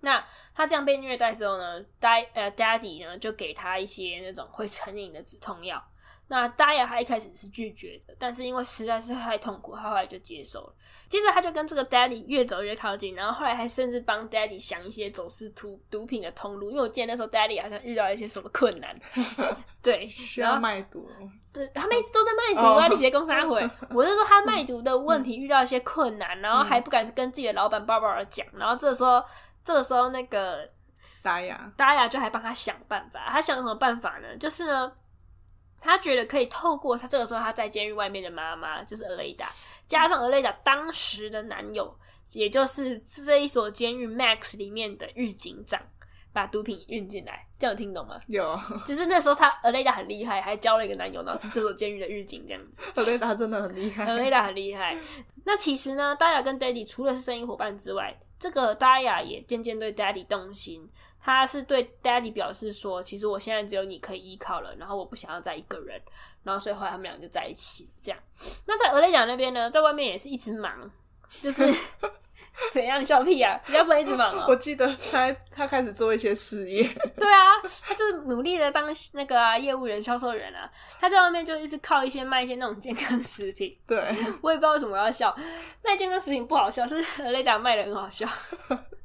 [0.00, 5.86] 那他这样被虐待之后呢，Daya 呃 Daddy 呢就给他一些那种会成瘾的止痛药。
[6.28, 10.74] 那 Daya 他一开始是拒绝的，但是因为实在是太痛苦，他后来就接受了。
[11.08, 16.70] 接着他就跟这个 Daddy 越走越靠近，然后后来还甚至帮 Daddy 想一些走私毒毒品的通路。
[16.70, 18.92] 因为我记得那时候 Daddy 好像遇到一些什么困难，
[19.80, 21.08] 对，需要卖毒。
[21.54, 22.88] 对，他们一直都在卖毒啊！
[22.88, 28.46] 你写公三回，我是说他卖毒的问题遇到一些困难，然后还不敢跟自己的老板 Barbara 讲。
[28.54, 29.22] 然后这时候，
[29.64, 30.68] 这个时候那个
[31.22, 33.20] Daya Daya 就还帮他想办法。
[33.28, 34.36] 他想什么办法呢？
[34.38, 34.92] 就是呢。
[35.80, 39.46] 他觉得可以透过他这个时候他在监狱外面的妈妈，就是 Aleida，
[39.86, 41.96] 加上 Aleida 当时的男友，
[42.32, 45.80] 也就是这一所监狱 Max 里面的狱警长，
[46.32, 48.20] 把毒品运进来，这样有听懂吗？
[48.26, 52.82] 有， 就是那时候他 Aleida 很厉害，还交了一个男友，然后是这所监狱的狱警这样子。
[52.94, 54.98] Aleida 真的很厉害，Aleida 很厉害。
[55.44, 60.90] 那其实呢，Daya 跟 Daddy 除了是生意伙伴之外，这个 Daya 也渐渐对 Daddy 动心。
[61.26, 66.00] 他是对 Daddy 表示说，其实我现在只有你可以依靠了，然后我不想要再一个人，
[66.44, 68.18] 然后所以后来他们俩就在一起这样。
[68.64, 70.88] 那在俄雷亚那边呢，在外面也是一直忙，
[71.42, 71.66] 就是
[72.72, 73.60] 怎样笑屁啊？
[73.66, 74.46] 你要不然一直忙啊？
[74.48, 76.84] 我记得他他开始做一些事业，
[77.18, 77.42] 对啊，
[77.82, 80.70] 他就是努力的当那个、啊、业务员、销售员啊。
[81.00, 83.76] 他在外面就一直靠一些卖一些那种健康食品。
[83.84, 83.98] 对，
[84.40, 85.36] 我也不知道为什么要笑，
[85.82, 88.24] 卖健康食品不好笑，是俄雷达卖的很好笑。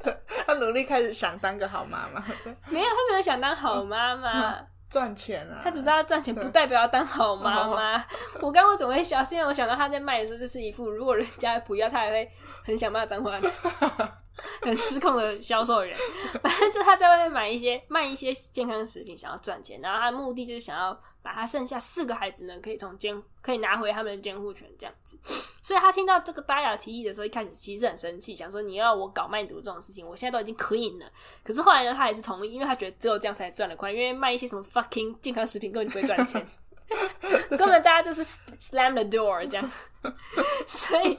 [0.46, 2.24] 他努力开始想当个好妈妈，
[2.70, 4.56] 没有，他没有想当好妈妈，
[4.90, 5.62] 赚、嗯、钱啊。
[5.64, 7.98] 他只知道赚钱，不代表要当好妈妈。
[7.98, 8.04] 哦、
[8.42, 9.24] 我刚刚怎么会笑？
[9.24, 12.32] 是因为我想到他在卖的时候，就是一副如果人家不要，他还会
[12.64, 13.50] 很想骂脏话的。
[14.62, 15.98] 很失控的销售员，
[16.42, 19.80] 反正就他在外面买一些卖一些健康食品，想要赚钱。
[19.82, 25.18] 然后他的目的就是想要把他剩下四个孩子呢，可以从监可以拿回他们的监护权这样子。
[25.64, 31.06] 所以他听到这个 Daya 提议的时候，一开始其实很生气，想说你要我搞卖毒这种事情，我现在都已经可以了。
[31.44, 36.46] 可是后来呢，他还是同意，因为他觉得只有这样才赚得快，因为卖一些什么 fucking 健康食品根本就不会赚钱。
[37.58, 38.24] 根本大家就是
[38.60, 39.72] slam the door 这样，
[40.68, 41.18] 所以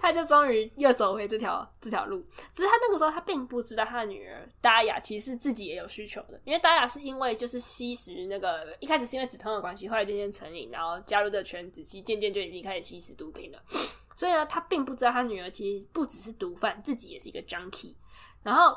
[0.00, 2.26] 他就终于又走回这条这条路。
[2.52, 13.62] 只是他那个时候他并不知道他的女儿达雅其实自己也有需求的，因为达雅是因为就是吸食那个一开始是因为止痛的关系，后来渐渐成瘾，然后加入这个圈子，其实渐渐就已经开始吸食毒品了。
[14.14, 17.96] 所以呢，他并不知道他女儿其实不只是毒贩，自己也是一个 junkie。
[18.42, 18.76] 然后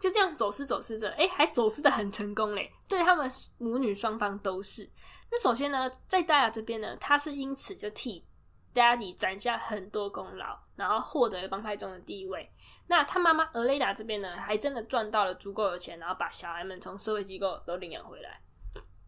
[0.00, 4.90] 就这样走私走私着，哎、还走私的很成功嘞，对他们母女双方都是。
[5.30, 8.26] 那首先呢，在 Daya 这边呢，他是因此就替
[8.74, 12.50] Daddy 攒下很多功劳，然后获得了帮派中的地位。
[12.88, 18.40] 那他妈妈 Aleida 这边呢，还真的赚到了足够的钱，然后把小孩们从社会机构都领养回来。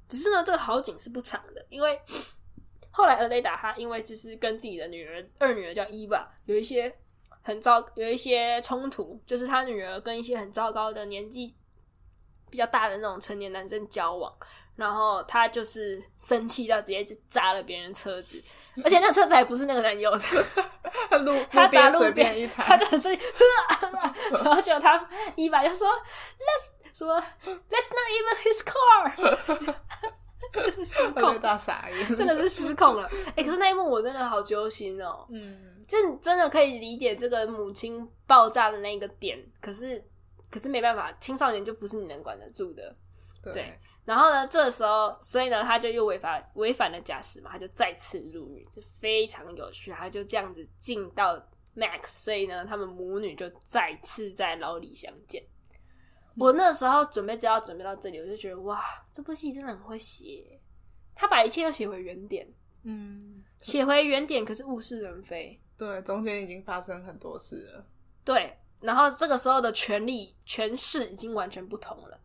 [0.09, 2.01] 只是呢，这个好景是不长的，因为
[2.91, 6.95] 后来阿雷达他因为就是跟自己的女儿二女儿叫 Eva 有一些
[7.43, 11.57] 很糟，有一些冲突，就是他女儿跟一些很糟糕的年纪
[12.51, 14.33] 比较大的那种成年男生交往。
[14.75, 18.43] 然后他就是生气到直接就砸了别人车子，
[18.83, 20.25] 而且那车子还不是那个男友的，
[21.11, 23.21] 他路 他打路边一台，他就很生气，
[24.33, 29.75] 然后结果他一把就说 Let's 什么 Let's not even his car，
[30.65, 33.07] 就是失控，大傻眼，真的是失控了。
[33.29, 40.03] 哎、欸，可是那一幕我真的好揪心哦，嗯，就真的可以理解这个母亲爆炸的那个点，可是
[40.51, 42.95] 可是没办法，青少年就不是你能管得住的，
[43.43, 43.53] 对。
[43.53, 49.93] 对然后呢，这个时候，所以呢，他就又违反违反了假释嘛，他就再次入狱，这非常有趣。
[49.93, 51.37] 他就这样子进到
[51.77, 55.45] Max，所以呢，他们母女就再次在牢里相见。
[56.37, 60.61] 我那时候准备资料准备到这里，我就觉得哇，这部戏真的很会写，
[61.15, 62.49] 他把一切都写回原点，
[62.83, 67.87] 嗯，写回原点，可是物是人非，对，中间已经发生很多事了，
[68.25, 72.19] 对，然后这个时候的权力权势已经完全不同了。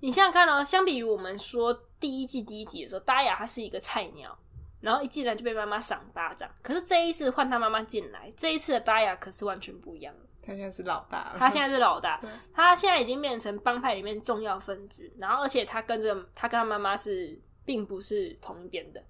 [0.00, 4.36] 你想想看哦，相比于我们说第一季第一集的时候，达雅她是一个菜鸟，
[4.80, 6.48] 然后一进来就被妈妈赏巴掌。
[6.62, 10.20] 可是这一次换她妈妈进来，这一次的达雅可是完全不一样了。
[10.40, 12.20] 她现在是老大了，她现在是老大，
[12.54, 15.12] 她现在已经变成帮派里面重要分子。
[15.18, 19.04] 然后，而且她跟着她跟她妈妈是并不是同一边的。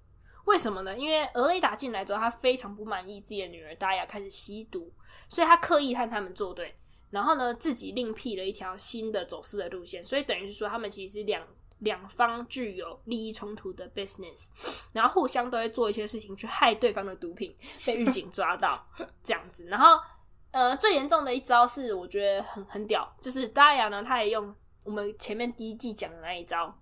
[0.45, 0.97] 为什么呢？
[0.97, 4.91] 因为俄雷达进来之后，她非常不满意自己的女儿达雅开始吸毒，
[5.29, 6.75] 所以她刻意和他们作对。
[7.11, 11.45] 然后呢，自己另辟了一条新的走私的路线，所以等于是说，他们其实是两
[11.79, 14.49] 两方具有利益冲突的 business，
[14.91, 18.85] 然后互相都会做一些事情去害对方的毒品 被狱警抓到
[19.23, 19.65] 这样子。
[19.65, 19.99] 然后，
[20.51, 26.77] 呃，最严重的一招是我觉得很很屌，就是达雅呢，她也用我们前面第一季讲的那一招，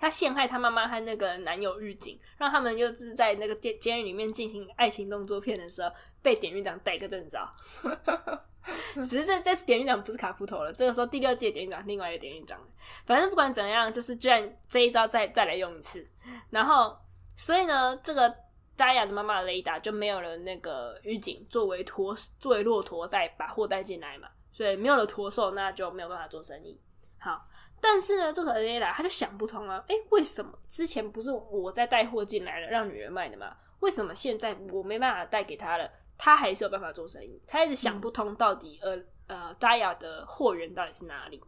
[0.00, 7.38] 她陷害她妈妈和那个男友狱警，让他们就是在那个监监狱里面进行爱情动作片的时候，被典狱长逮个正着。
[8.96, 12.60] 只是这这次典狱长不是卡夫头了，这个时候第六届典狱长另外一个典狱长，
[13.04, 16.06] 反正不管怎样，就是居然这一招再再来用一次，
[16.50, 16.96] 然后
[17.36, 18.34] 所以呢，这个
[18.76, 26.80] 扎亚的妈妈雷达就没有了那个狱警作为驼作为骆驼带把货带进来嘛，所以没有了驼兽，那就没有办法做生意。
[27.18, 27.46] 好，
[27.80, 33.56] 但是呢，这个雷达他就想不通啊，诶、为什么之前不是我在带货进来了，让女人卖的吗？
[33.80, 35.90] 为什么现在我没办法带给他了？
[36.18, 41.42] 他还是有办法做生意，他一直想不通到底呃呃达雅的货源到底是哪里。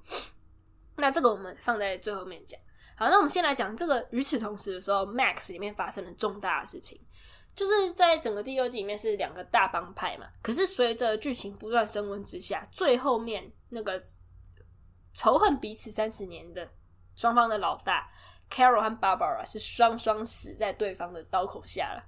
[0.96, 2.60] 那这个我们放在最后面讲。
[2.96, 4.04] 好，那我们先来讲这个。
[4.10, 7.00] 与此同时的时候，Max 里面发生了重大的事情，
[7.54, 10.26] 就是在整个第六季里面是两个大帮派嘛。
[10.42, 14.02] 可是随着剧情不断升温之下，最后面那个
[15.12, 16.68] 仇恨彼此三十年的
[17.14, 18.10] 双方的老大
[18.50, 22.02] Carol 和 Barbara 是双双死在对方的刀口下了。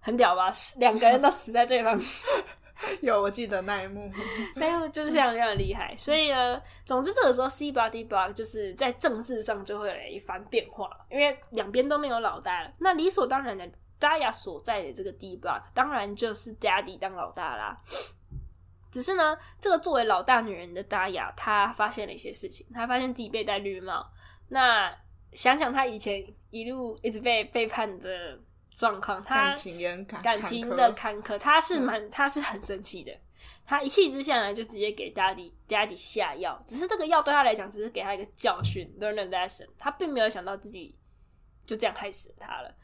[0.00, 0.52] 很屌吧？
[0.78, 2.00] 两个人都死在对方。
[3.02, 4.10] 有，我记得那一幕，
[4.56, 5.94] 那一幕就是非常非常厉害。
[5.98, 12.72] 所以呢，总之这个时候，C Block Block 就是在政治上就会有一番变化，因为两边都没有老大了。
[12.78, 17.76] 那理所当然的，Daya 所在的这个 D Block 当然就是 Daddy 当老大啦。
[18.90, 24.10] 只是呢，这个作为老大女人的 Daya，她发现了一些事情，她发现自己被戴绿帽。
[24.48, 24.90] 那
[25.32, 28.08] 想想她以前一路一直被背叛着。
[28.80, 29.54] 状况，他
[30.22, 33.12] 感情的坎坷，他是蛮，他是很生气的。
[33.66, 36.58] 他一气之下呢，就直接给 Daddy Daddy 下药。
[36.66, 39.68] 只是这个药对他来讲，只是给他一个教训，learn a lesson。
[39.78, 40.96] 他并没有想到自己
[41.66, 42.74] 就这样害死了他了。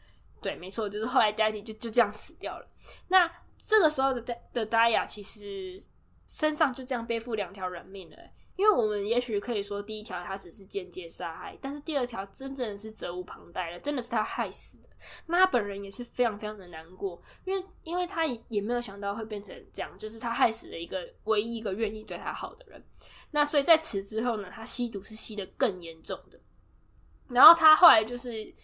[0.43, 2.69] 对，没错，就是后来 Daddy 就就这样死掉了。
[3.09, 5.83] 那这个时候的的 Daya 其实
[6.27, 8.17] 身上就这样背负两条人命了。
[8.57, 14.89] 因为我们也许可以说，第一条他只是间接杀害，但是第二条真正是责无旁贷了，真的是他害死的。
[15.27, 22.83] 那他本人也是非常非常的难过，因为因为他也没有想到会变成这样，就是他害死了一个唯一一个愿意对他好的人。
[23.31, 26.41] 那所以在此之后呢，他吸毒是吸得更严重的。
[27.29, 28.55] 然后他后来就是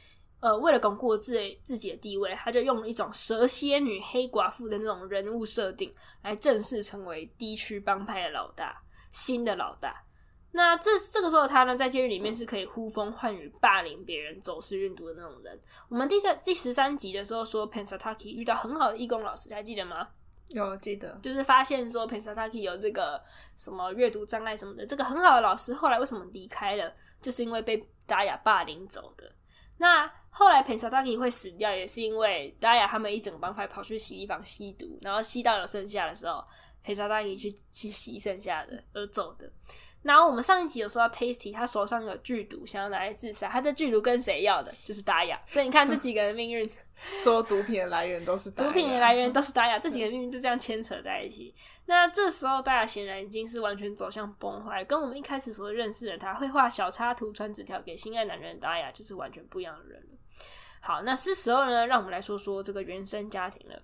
[0.41, 8.83] 呃，为了巩固自自己的地位，他就用了一种蛇蝎女、黑寡妇的那种人物设定，来正式成为 D 区帮派的老大。
[9.13, 10.05] 新的老大，
[10.53, 15.61] 那这这个时候他呢，在监狱里面是可以呼风唤雨、霸凌别人、走私运毒的那种人。
[15.89, 20.09] 我们第三第十三集的时候说，Pennsatucky 遇到很好的义工老师，还记得吗？
[20.49, 23.23] 有记得，就是发现说 Pennsatucky 有这个
[23.57, 26.93] 什么阅读障碍什么的，这个很好的老师后来为什么离开了？
[27.21, 29.31] 就是因为被达雅霸凌走的。
[29.79, 36.43] 那后来 Pennsatucky 会死掉，也是因为达雅他们一整帮派跑去洗衣房吸毒，然后吸到有剩下的时候。
[36.83, 39.51] 陪沙大可以去去洗剩下的而走的。
[40.03, 43.49] 然后我们上一集有说到 Tasty，他手上有剧毒，想要拿来自杀。
[43.49, 44.75] 他的剧毒跟谁要的？
[44.85, 45.41] 就是达雅。
[45.47, 46.69] 所以你看这几个人的命运，
[47.23, 49.79] 所有毒品的来源都是，毒品的来源都是达雅。
[49.81, 51.55] 这几个人命运就这样牵扯在一起。
[51.87, 60.19] 那这时候达雅显然已经是完全走向崩坏，跟我们一开始所认识的他会画小插图、传纸条给心爱男人的达雅就是完全不一样的人了。
[60.81, 63.81] 好，那是时候呢，让我们来说说这个原生家庭了。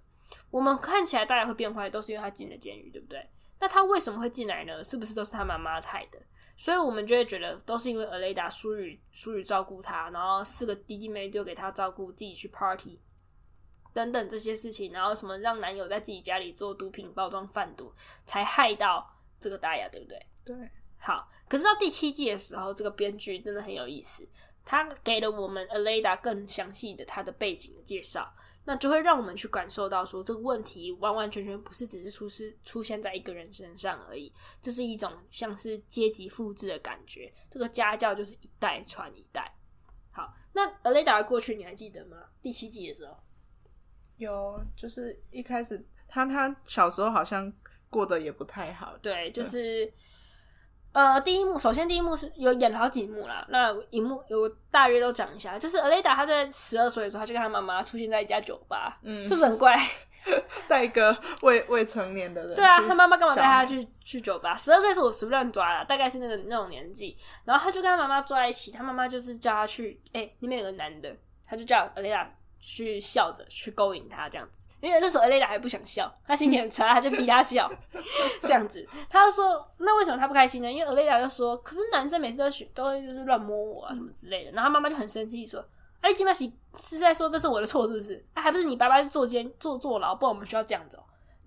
[0.50, 3.28] 我们看起来大家会变坏，都是因为他进了监狱，对不对？
[3.60, 4.82] 那他为什么会进来呢？
[4.82, 6.18] 是不是都是他妈妈害的？
[6.56, 13.00] 所以我们就会觉得都是因为阿雷达疏于疏于照顾他，然后四个弟弟妹妹丢给他照顾，自己去 party
[13.92, 17.92] 等等这些事情，然后什么让男友在自己家里做毒品包装贩毒，
[18.24, 19.08] 才害到
[19.38, 20.26] 这个大雅，对不对？
[20.44, 20.56] 对。
[21.00, 24.28] 好，可是到第七季的时候，这个编剧真的很有意思，
[24.64, 28.32] 他给了我们阿雷达更详细的他的背景的介绍。
[28.68, 37.32] 那就会让我们去感受到说，这个问题完完全全不是只是出是出现在一个人身上而已，这是一种像是阶级复制的感觉。
[37.48, 39.50] 这个家教就是一代传一代。
[40.10, 42.18] 好，那 Aleida 的过去你还记得吗？
[42.42, 43.16] 第七集的时候，
[44.18, 47.50] 有，就是一开始他他小时候好像
[47.88, 48.98] 过得也不太好。
[48.98, 49.90] 对，就是。
[50.92, 53.46] 呃，第一幕首先第一幕是有演了好几幕啦。
[53.50, 59.76] 那一幕有大约都讲一下，就是 Aleida 她在十二岁的时候，她就跟她妈妈出现在一家酒吧，嗯，是不是很怪？
[60.66, 64.54] 带一个未未成年的人，对啊，他妈妈干嘛带他去去酒吧？
[64.54, 67.16] 十二岁是我随便抓的，大概是那个那种年纪。
[67.44, 71.16] 然后他就跟他妈妈坐在一起，他妈妈就是叫他去，哎、欸，那边有个男的，
[71.46, 72.26] 他就叫 Aleida
[72.60, 74.67] 去笑着去勾引他这样子。
[74.80, 77.70] 因为那时候 Aleida 还不想笑，他心情很差，他就逼他笑，
[78.42, 78.86] 这样子。
[79.10, 85.64] 他就说：“那为什么他不开心呢？”因为 Aleida 就说：“可是男生每次都都会就是乱摸我啊什么之类的。”然后他妈妈就很生气说
[86.00, 88.24] ：“哎，金马喜是在说这是我的错是不是？
[88.34, 90.98] 啊，还不是你爸爸是坐监坐坐牢，不然我们需要这样子。”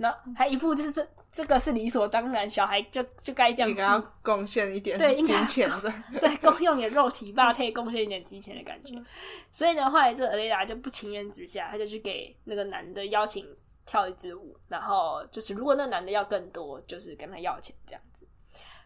[0.09, 8.95] 后还一副就是这这个是理所当然，小孩就就该这样子，应该要贡献一点对金钱的，对，共用点肉体吧，可以贡献一点金钱的感觉。
[9.51, 13.45] 所以呢，后来这 Aleida 就不情愿之下，他就去给那个男的邀请
[13.85, 18.25] 跳一支舞，然后就是如果那个男的要更多，就是跟他要钱这样子。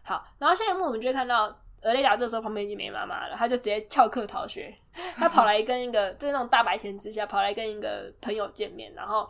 [0.02, 1.48] 好，然后下一幕我们就会看到
[1.82, 4.76] Aleida 这时候旁边已经没妈妈了，他就直接翘课逃学，
[5.16, 9.28] 他跑来跟一个在那种大白天之下跑来跟一个朋友见面，然后。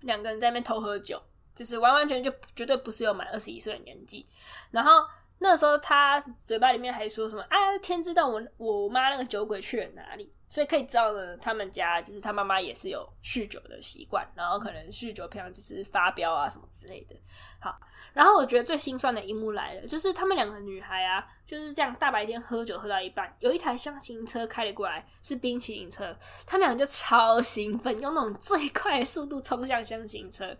[0.00, 1.20] 两个人在那边偷喝酒，
[1.54, 4.24] 就是完完全就绝对不是有满二十一岁的年纪。
[4.70, 4.92] 然后
[5.38, 17.14] 那时候他嘴巴里面还说什么：“啊，天知道我我妈那个酒鬼去了哪里。”所以可以知道呢，他们家就是他妈妈也是有酗酒的习惯，然后可能酗酒平常就是发飙啊什么之类的。
[17.60, 17.78] 好，
[18.12, 30.56] 然后我觉得最心酸的一幕来了，就是他们两个女孩啊，就是这样大白天喝酒喝到一半，有一台厢型车开了过来，是冰淇淋车，他们俩就超兴奋，用那种最快速度冲向厢型车，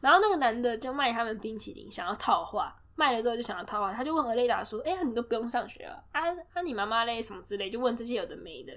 [0.00, 2.76] 然后那个男的就卖他们冰淇淋，想要套话。
[2.96, 6.20] 卖了之后就想要套话，他就问阿雷达说：“哎呀，你都不用上学了啊？
[6.52, 7.22] 啊，你妈妈嘞？
[7.22, 8.72] 什么之类，就问这些有的没的。”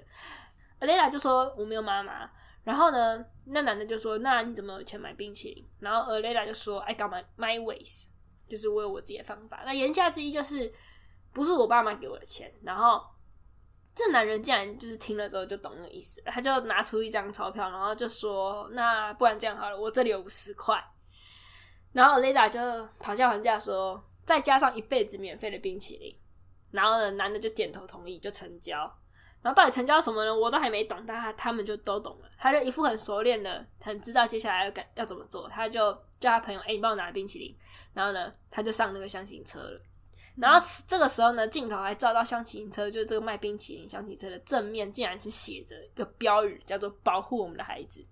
[0.82, 2.30] Aleida 就说：“我没有妈妈。”
[2.62, 8.08] 然后呢，那男的就说：“那你怎么有钱买冰淇淋？”然后 Aleida 就说：“I got my my ways，
[8.48, 10.72] 就是我有我自己的方法。”那言下之意就是
[11.32, 12.52] 不是我爸妈给我的钱。
[12.62, 13.02] 然后
[13.94, 20.78] 这男人竟然就是听了之后就懂那个意思，他就拿出一张钞票，然后就说：“那不然这样好了，我这里有五十块。”
[21.92, 22.60] 然后 Aleida 就
[22.98, 24.02] 讨价还价说。
[24.24, 26.16] 再加上一辈子免费的冰淇淋，
[26.70, 28.88] 然后呢，男的就点头同意，就成交。
[29.42, 30.34] 然后到底成交什么呢？
[30.34, 32.28] 我都还没懂，但他他们就都懂了。
[32.38, 35.48] 他就一副很熟练的，很知道接下来要干要怎么做。
[35.48, 37.56] 他就叫他朋友：“哎、欸，你帮我拿冰淇淋。”
[37.92, 39.80] 然后呢，他就上那个箱型车了。
[40.36, 48.02] 然后这个时候呢，镜头还照到厢型车，就是这个卖冰淇淋厢型车的正面，竟然是写着一个标语，叫做“保护我们的孩子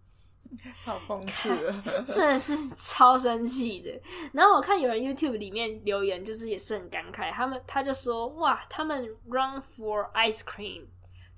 [0.84, 1.84] ”。好讽刺啊！
[2.08, 4.00] 真的是超生气的。
[4.32, 7.30] 然后我看有人 YouTube 里面留言，就是也是很感慨。
[7.30, 10.84] 他们他就说：“哇，他们 run for ice cream，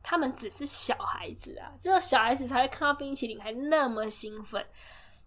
[0.02, 4.64] 他们只是小孩子啊，只有小孩子才会看到冰淇淋还那么兴奋。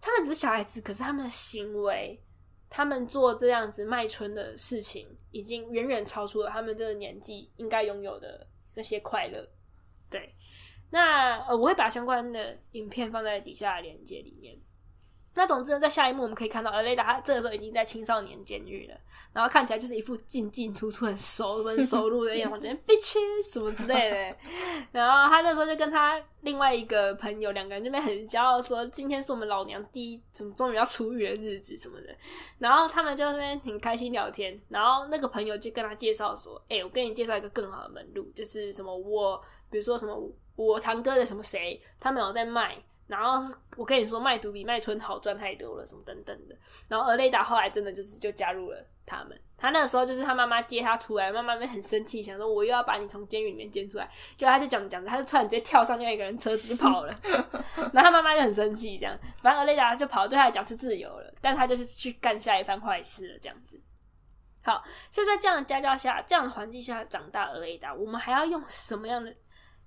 [0.00, 2.20] 他们只是小孩子，可是他们的行为，
[2.68, 9.48] 他们做这样子卖春的事情，已经远远超出了他们这个年纪应该拥有的那些快乐。”
[10.10, 10.34] 对。
[10.90, 14.56] 那呃，我会把相关的影片放在底下的链接里面。
[15.36, 18.98] 那总之呢，在下一幕我们可以看到，Aleida 他这个时候已经在青少年监狱了，
[19.34, 24.36] 然后看起来就是一副进进出出、很熟门熟路的样子，直 bitch 什么之类的。
[24.92, 32.16] 然后他那时候就跟他另外一个朋友两个人这边很骄傲说：“今天是我们老娘第一，怎么终于要出狱的日子什么的。”
[32.58, 34.58] 然后他们就那边很开心聊天。
[34.70, 39.38] 然后那个朋友就跟他介绍说：“哎、我跟你介绍一个更好的门路，就是什么我，
[39.70, 40.16] 比如说什么
[40.56, 43.40] 我堂哥的什么谁，他们有在卖。”然后
[43.76, 46.56] 我跟你说，卖毒比卖春好赚太多了，什么等等的。
[46.88, 49.40] 然后 Aleida 后来真的就是就加入了他们。
[49.56, 54.10] 他那个时候就是他妈妈接他出来，妈妈们很生气，想说我又要把你从监狱里面接出来。
[54.36, 57.16] 就他就讲讲着，他就突然直接跳上另外一个人车子跑了。
[57.94, 59.16] 然后他妈妈就很生气，这样。
[59.40, 63.80] 反正 Aleida 就跑，对他来讲是自由了，但他就是去干下一番坏事了，这样子。
[64.62, 64.82] 好，
[65.12, 69.32] 所以在这样的家教下，这样的环境下长大 Aleida，我们还要用什么样的？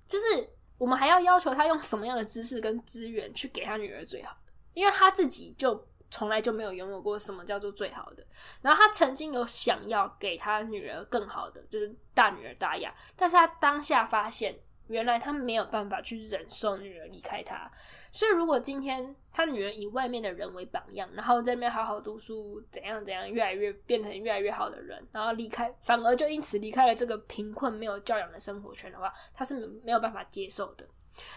[0.08, 0.54] 就是。
[0.80, 4.52] 我们还要要求他用什么样的知识跟资源去给他女儿最好的？
[4.72, 8.26] 因为他自己就从来就没有拥有过什么叫做最好的。
[8.62, 14.58] 然后他曾经有想要给他女儿更好的，就是大女儿大雅，但是他当下发现。
[14.90, 17.70] 原来他没有办法去忍受女儿离开他，
[18.10, 30.84] 所以如果今天他女儿以外面的人为榜样，然后在那边好好读书，怎样怎样，越来越变成越来越好的人，然后离开，反而就因此离开了这个贫困没有教养的生活圈的话，他是没有办法接受的。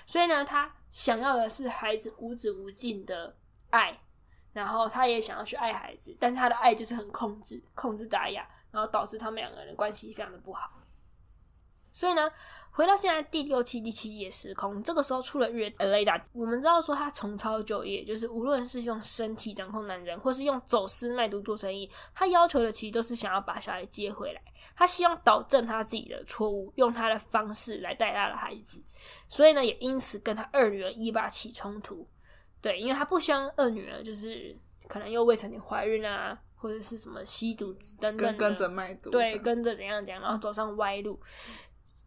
[0.08, 3.36] 所以呢，他想要的是孩子无止无尽的
[3.70, 4.00] 爱，
[4.52, 10.72] 然后他也想要去爱孩子，但是他的爱就是很控制，控制打压，然后导致他们两个人的关系非常的不好。
[11.94, 12.30] 所以呢，
[12.72, 24.42] 回到现在第六期、第七集的时空，这个时候出了月 Aleida，我们知道说他重操旧业，就是无论是用身体掌控男人，或是用走私卖毒做生意，他要求的其实都是想要把小孩接回来，
[24.76, 28.82] 他希望导正他自己的错误，用他的方式来带他的孩子。
[29.30, 32.08] 所以呢，也因此跟他二女儿伊娃起冲突。
[32.60, 41.20] 对，因为他不希望二女儿就是可能又未成年怀孕啊，或者是什么吸毒等等跟，跟着卖毒，对，跟着怎样怎样，然后走上歪路。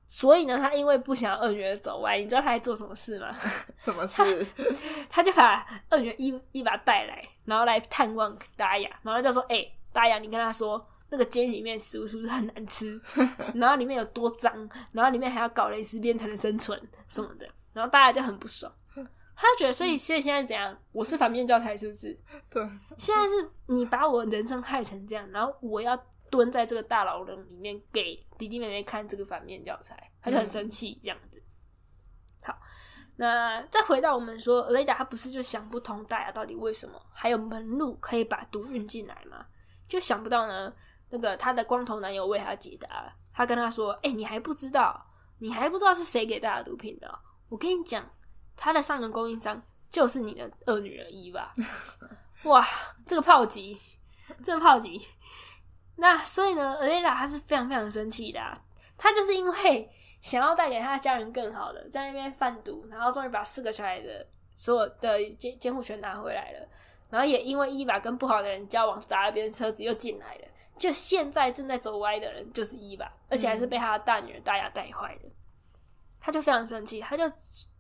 [0.09, 3.35] 所以呢，他因为不想要二女儿走歪，你知道他在做什么事吗？
[3.77, 4.47] 什么事？
[4.57, 4.73] 他，
[5.21, 10.81] 他就把二女儿伊伊娃带来，然后来探望达雅，然后就说：“哎、欸，达雅，你跟他说，
[11.11, 13.01] 那个监狱里面食物是不是很难吃？
[13.57, 14.53] 然后里面有多脏？
[14.93, 20.79] 然后里面还要搞蕾丝边才能生存什么的。”然后大家就很不爽，他就觉得：“所以现在现在怎样？
[20.93, 22.17] 我是反面教材是不是？
[22.49, 22.63] 对，
[22.97, 26.01] 现在是你把我人生害成这样，然后我要。”
[26.31, 31.43] 蹲在这个大牢笼里面给弟弟妹妹看这个反面教材，他就很生气这样子。
[32.45, 32.57] 好，
[33.17, 39.47] 那再回到我们说雷达他不是就想不通大雅到底为什么还有门路可以把毒运进来吗？
[39.87, 40.73] 就想不到呢。
[41.09, 45.07] 那个他的光头男友为他解答，他跟他说：“哎、你还不知道，
[45.39, 47.09] 你还不知道是谁给大家毒品的？
[47.49, 48.05] 我跟你讲，
[48.57, 51.55] 他的上个供应商就是你的二女儿伊娃。
[52.43, 52.67] 哇，
[53.07, 53.79] 这个炮击，
[54.43, 55.01] 这个炮击。”
[55.97, 58.53] 那所以呢，Aleida 她是非常非常生气的啊，
[58.97, 59.91] 她就是因为
[60.21, 66.69] 想要带给她的家人更好的，在那边贩毒，然后终于把四个小孩的所有的监监护权拿回来了，
[67.11, 75.29] 然后也因为伊娃跟不好的人交往，砸了别人车子又进来了，就现在正在走歪的人就是伊娃，而且还是被他的大女儿大雅带坏的，
[76.21, 77.25] 他就非常生气，他就。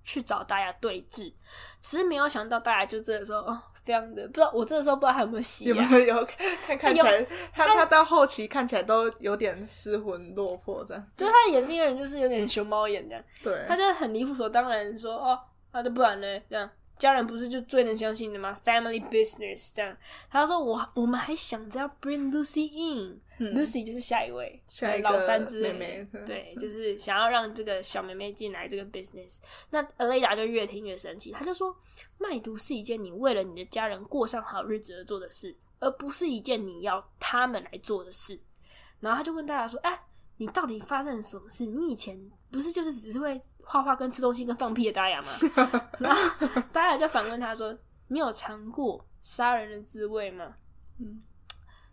[0.06, 1.32] 去找大家对峙，
[1.80, 15.36] 只是没有想到大家就这个时候哦，非常的不知道我这个时候不知道还有没有戏、啊，有没有有看看起来、哎、他他到后期看起来都有点失魂落魄这样，就他的眼睛人就是有点熊猫眼这样，对，他就很理所当然说哦，
[15.72, 16.70] 那、啊、就不然呢这样。
[16.98, 19.96] 家人不是就最能相信的吗？Family business 这样，
[20.30, 29.38] 他说我我们还想着要 bring Lucy in，Lucy、嗯、就是下一位，下一个老三之妹妹，对，就是想要让这个小妹妹进来这个 business。
[29.70, 31.76] 那 Aleida 就越听越生气，他就说
[32.16, 38.40] 卖毒是一件你为了你的家人过上好日子而做的事，而不是一件你要他们来做的事。
[39.00, 40.00] 然后他就问大家说：“哎、啊，
[40.38, 41.66] 你到底发生了什么事？
[41.66, 42.18] 你以前
[42.50, 43.38] 不是就是只是会？”
[43.68, 45.28] 画画跟吃东西跟放屁的大雅吗？
[45.98, 47.76] 然后大雅就反问他说
[48.08, 50.54] ：“你有尝过杀人的滋味吗？”
[50.98, 51.20] 嗯，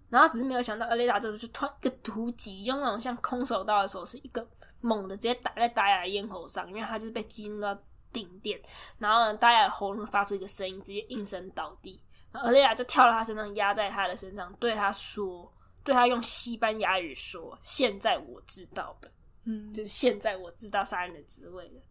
[0.09, 4.47] 然后只是没有想到，Aleida 这时就突然一个突击，用那种像空手道的手势，一个
[4.81, 7.75] 猛的直接打在大雅的咽喉上，因为他就是被激怒到
[8.11, 8.61] 顶点。
[8.99, 11.99] 然后呢，大雅的喉咙发出一个声音，直接应声倒地。
[12.31, 15.51] 然后 Aleida 就跳到他身上，压在他的身上，对他说
[15.83, 19.09] ：“对他用西班牙语说，现在我知道了。”
[19.45, 21.81] 嗯，就是现在我知道杀人的滋味了，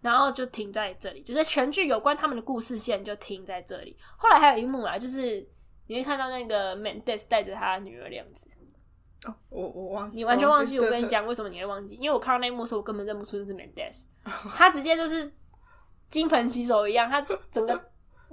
[0.00, 3.96] 然后就停在这里，就是全剧有关他们的故事线就停在这里。
[4.16, 5.46] 后来还有一幕啊，就是
[5.86, 8.46] 你会看到那个 Mendes 带着他女儿的样子。
[9.26, 10.78] 哦，我我忘记，你完全忘记。
[10.78, 11.96] 我跟你讲，为什么你会忘记？
[11.96, 14.04] 因为我看到那一幕的时候，我根本认不出那是 Mendes，
[14.54, 15.32] 他直接就是
[16.08, 17.90] 金盆洗手一样，他整个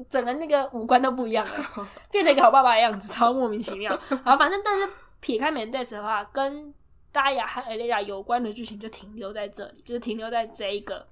[0.08, 3.98] 整个那个五官都不一样了， 变成一个好爸爸的样子，超莫名其妙。
[4.24, 4.88] 好，反正但是
[5.20, 6.72] 撇开 Mendes 的话，跟
[7.16, 11.08] 大雅和 Aleida 有关的剧情就停留在这里，就是停留在这一个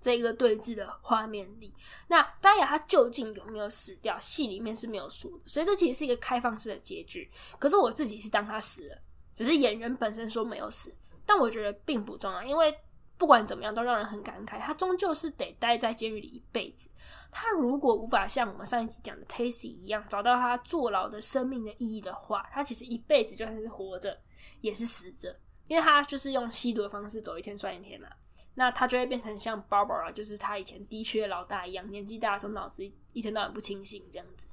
[0.00, 1.74] 这一个对峙的画面里。
[2.08, 4.18] 那大雅她究竟有没有死掉？
[4.18, 7.30] 戏里面是没有说的，所以这其实是一个开放式的结局。
[7.58, 8.98] 可是我自己是当他死了，
[9.34, 10.96] 只是演员本身说没有死，
[11.26, 12.74] 但我觉得并不重要，因为
[13.18, 14.58] 不管怎么样都让人很感慨。
[14.58, 16.88] 他终究是得待在监狱里一辈子。
[17.30, 24.18] 他如果无法像我们上一集讲的 Tacy 一样找到他坐牢的生命的意义的话，他其实一辈子就算是活着。
[24.60, 28.08] 也是死者，因为他就是用吸毒的方式走一天算一天嘛，
[28.54, 34.46] 那他就会变成像 Barbara，就是他以前的老大一样，年纪大的时候脑子一天到晚不清醒这样子。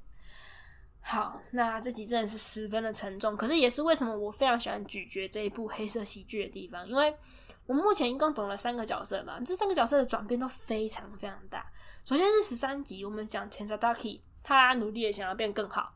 [1.00, 7.16] 好，那这集真的是十分的沉重，可是也是为什么我非常喜欢咀嚼这一部黑色喜剧的地方，因为
[7.66, 11.70] 我目前一共懂了三个角色嘛，这三个角色的转变都非常非常大。
[12.04, 15.94] 首先是十三集，我们讲 Tensataki，他努力的想要变更好。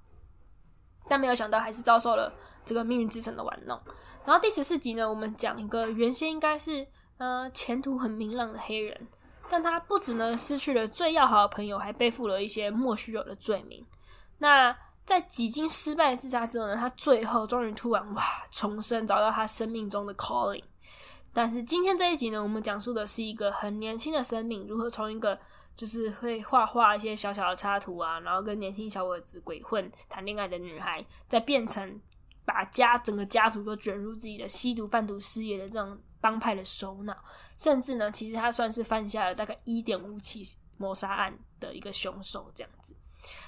[1.09, 2.33] 但没有想到，还是遭受了
[2.65, 3.81] 这个命运之神的玩弄。
[4.25, 6.87] 然后第十四集呢，我们讲一个原先应该是
[7.19, 9.09] 呃前途很明朗的黑人，
[9.49, 13.85] 但他不只呢失去了最要好的朋友，还背负了一些莫须有的罪名。
[14.39, 20.63] 那在几经失败自杀之后呢，他最后终于突然哇重生，找到他生命中的 calling。
[21.33, 25.39] 但是今天这一集呢，我们讲述的是一个很年轻的生命如何从一个
[25.75, 32.01] 就是会画画一些小小的插图啊，然后跟年轻小伙子鬼混谈恋爱的女孩，再变成
[32.45, 37.17] 把家整个家族都卷入自己的吸毒贩毒事业的这种帮派的首脑，
[37.57, 40.43] 甚至呢，其实他算是犯下了大概一点五起
[40.77, 42.97] 谋杀案的一个凶手，这样子。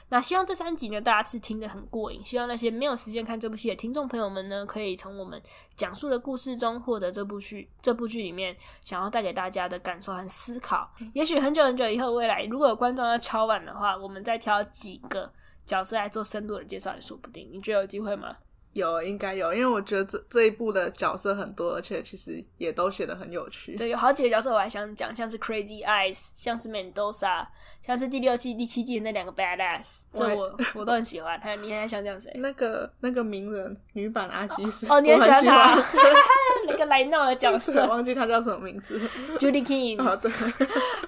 [0.08, 2.24] 那希望这三集呢，大家是听得很过瘾。
[2.24, 5.42] 希望那些没有时间看这部戏的听众朋友们呢，可以从我们
[5.74, 10.88] 讲述的故事中获得这部剧这部剧里面想要带给大家的感受和思考。
[11.12, 15.32] 也许很久很久以后，未来如果有观众要敲碗的话，我们再挑几个
[15.66, 17.48] 角色来做深度的介绍也说不定。
[17.52, 18.36] 你觉得有机会吗？
[18.74, 23.74] 有，应该有，因为我觉得这这一部的角色很多，而且其实也都写得很有趣。
[23.76, 27.46] 对，有好几个角色我还想讲，像是 Crazy Eyes，像是 Mendoza，
[27.80, 31.40] 像是第六季、第七季的那两个 Badass，这我我，都很喜欢。
[31.40, 32.30] 还有你还想讲谁？
[32.34, 35.74] 那个那个名人女版阿基斯哦，哦，你也喜欢他，
[36.66, 39.00] 那个来闹的角色， 忘记他叫什么名字
[39.38, 40.02] ，Judy King。
[40.02, 40.28] 好的，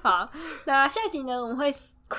[0.03, 0.31] 好，
[0.65, 1.69] 那下集呢，我们会。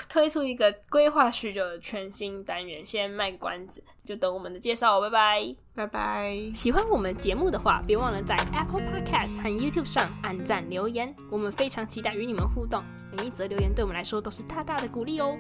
[0.10, 5.00] 推出一个规划许久的全新单元，先卖个关子，就等我们的介绍。
[5.00, 6.52] 拜拜，拜拜。
[6.54, 12.84] 喜欢我们节目的话，别忘了在 Apple Podcast 和 YouTube 上按赞留言，我们非常期待与你们互动。
[13.16, 15.38] 每一则留言对我们来说都是大大的鼓励哦。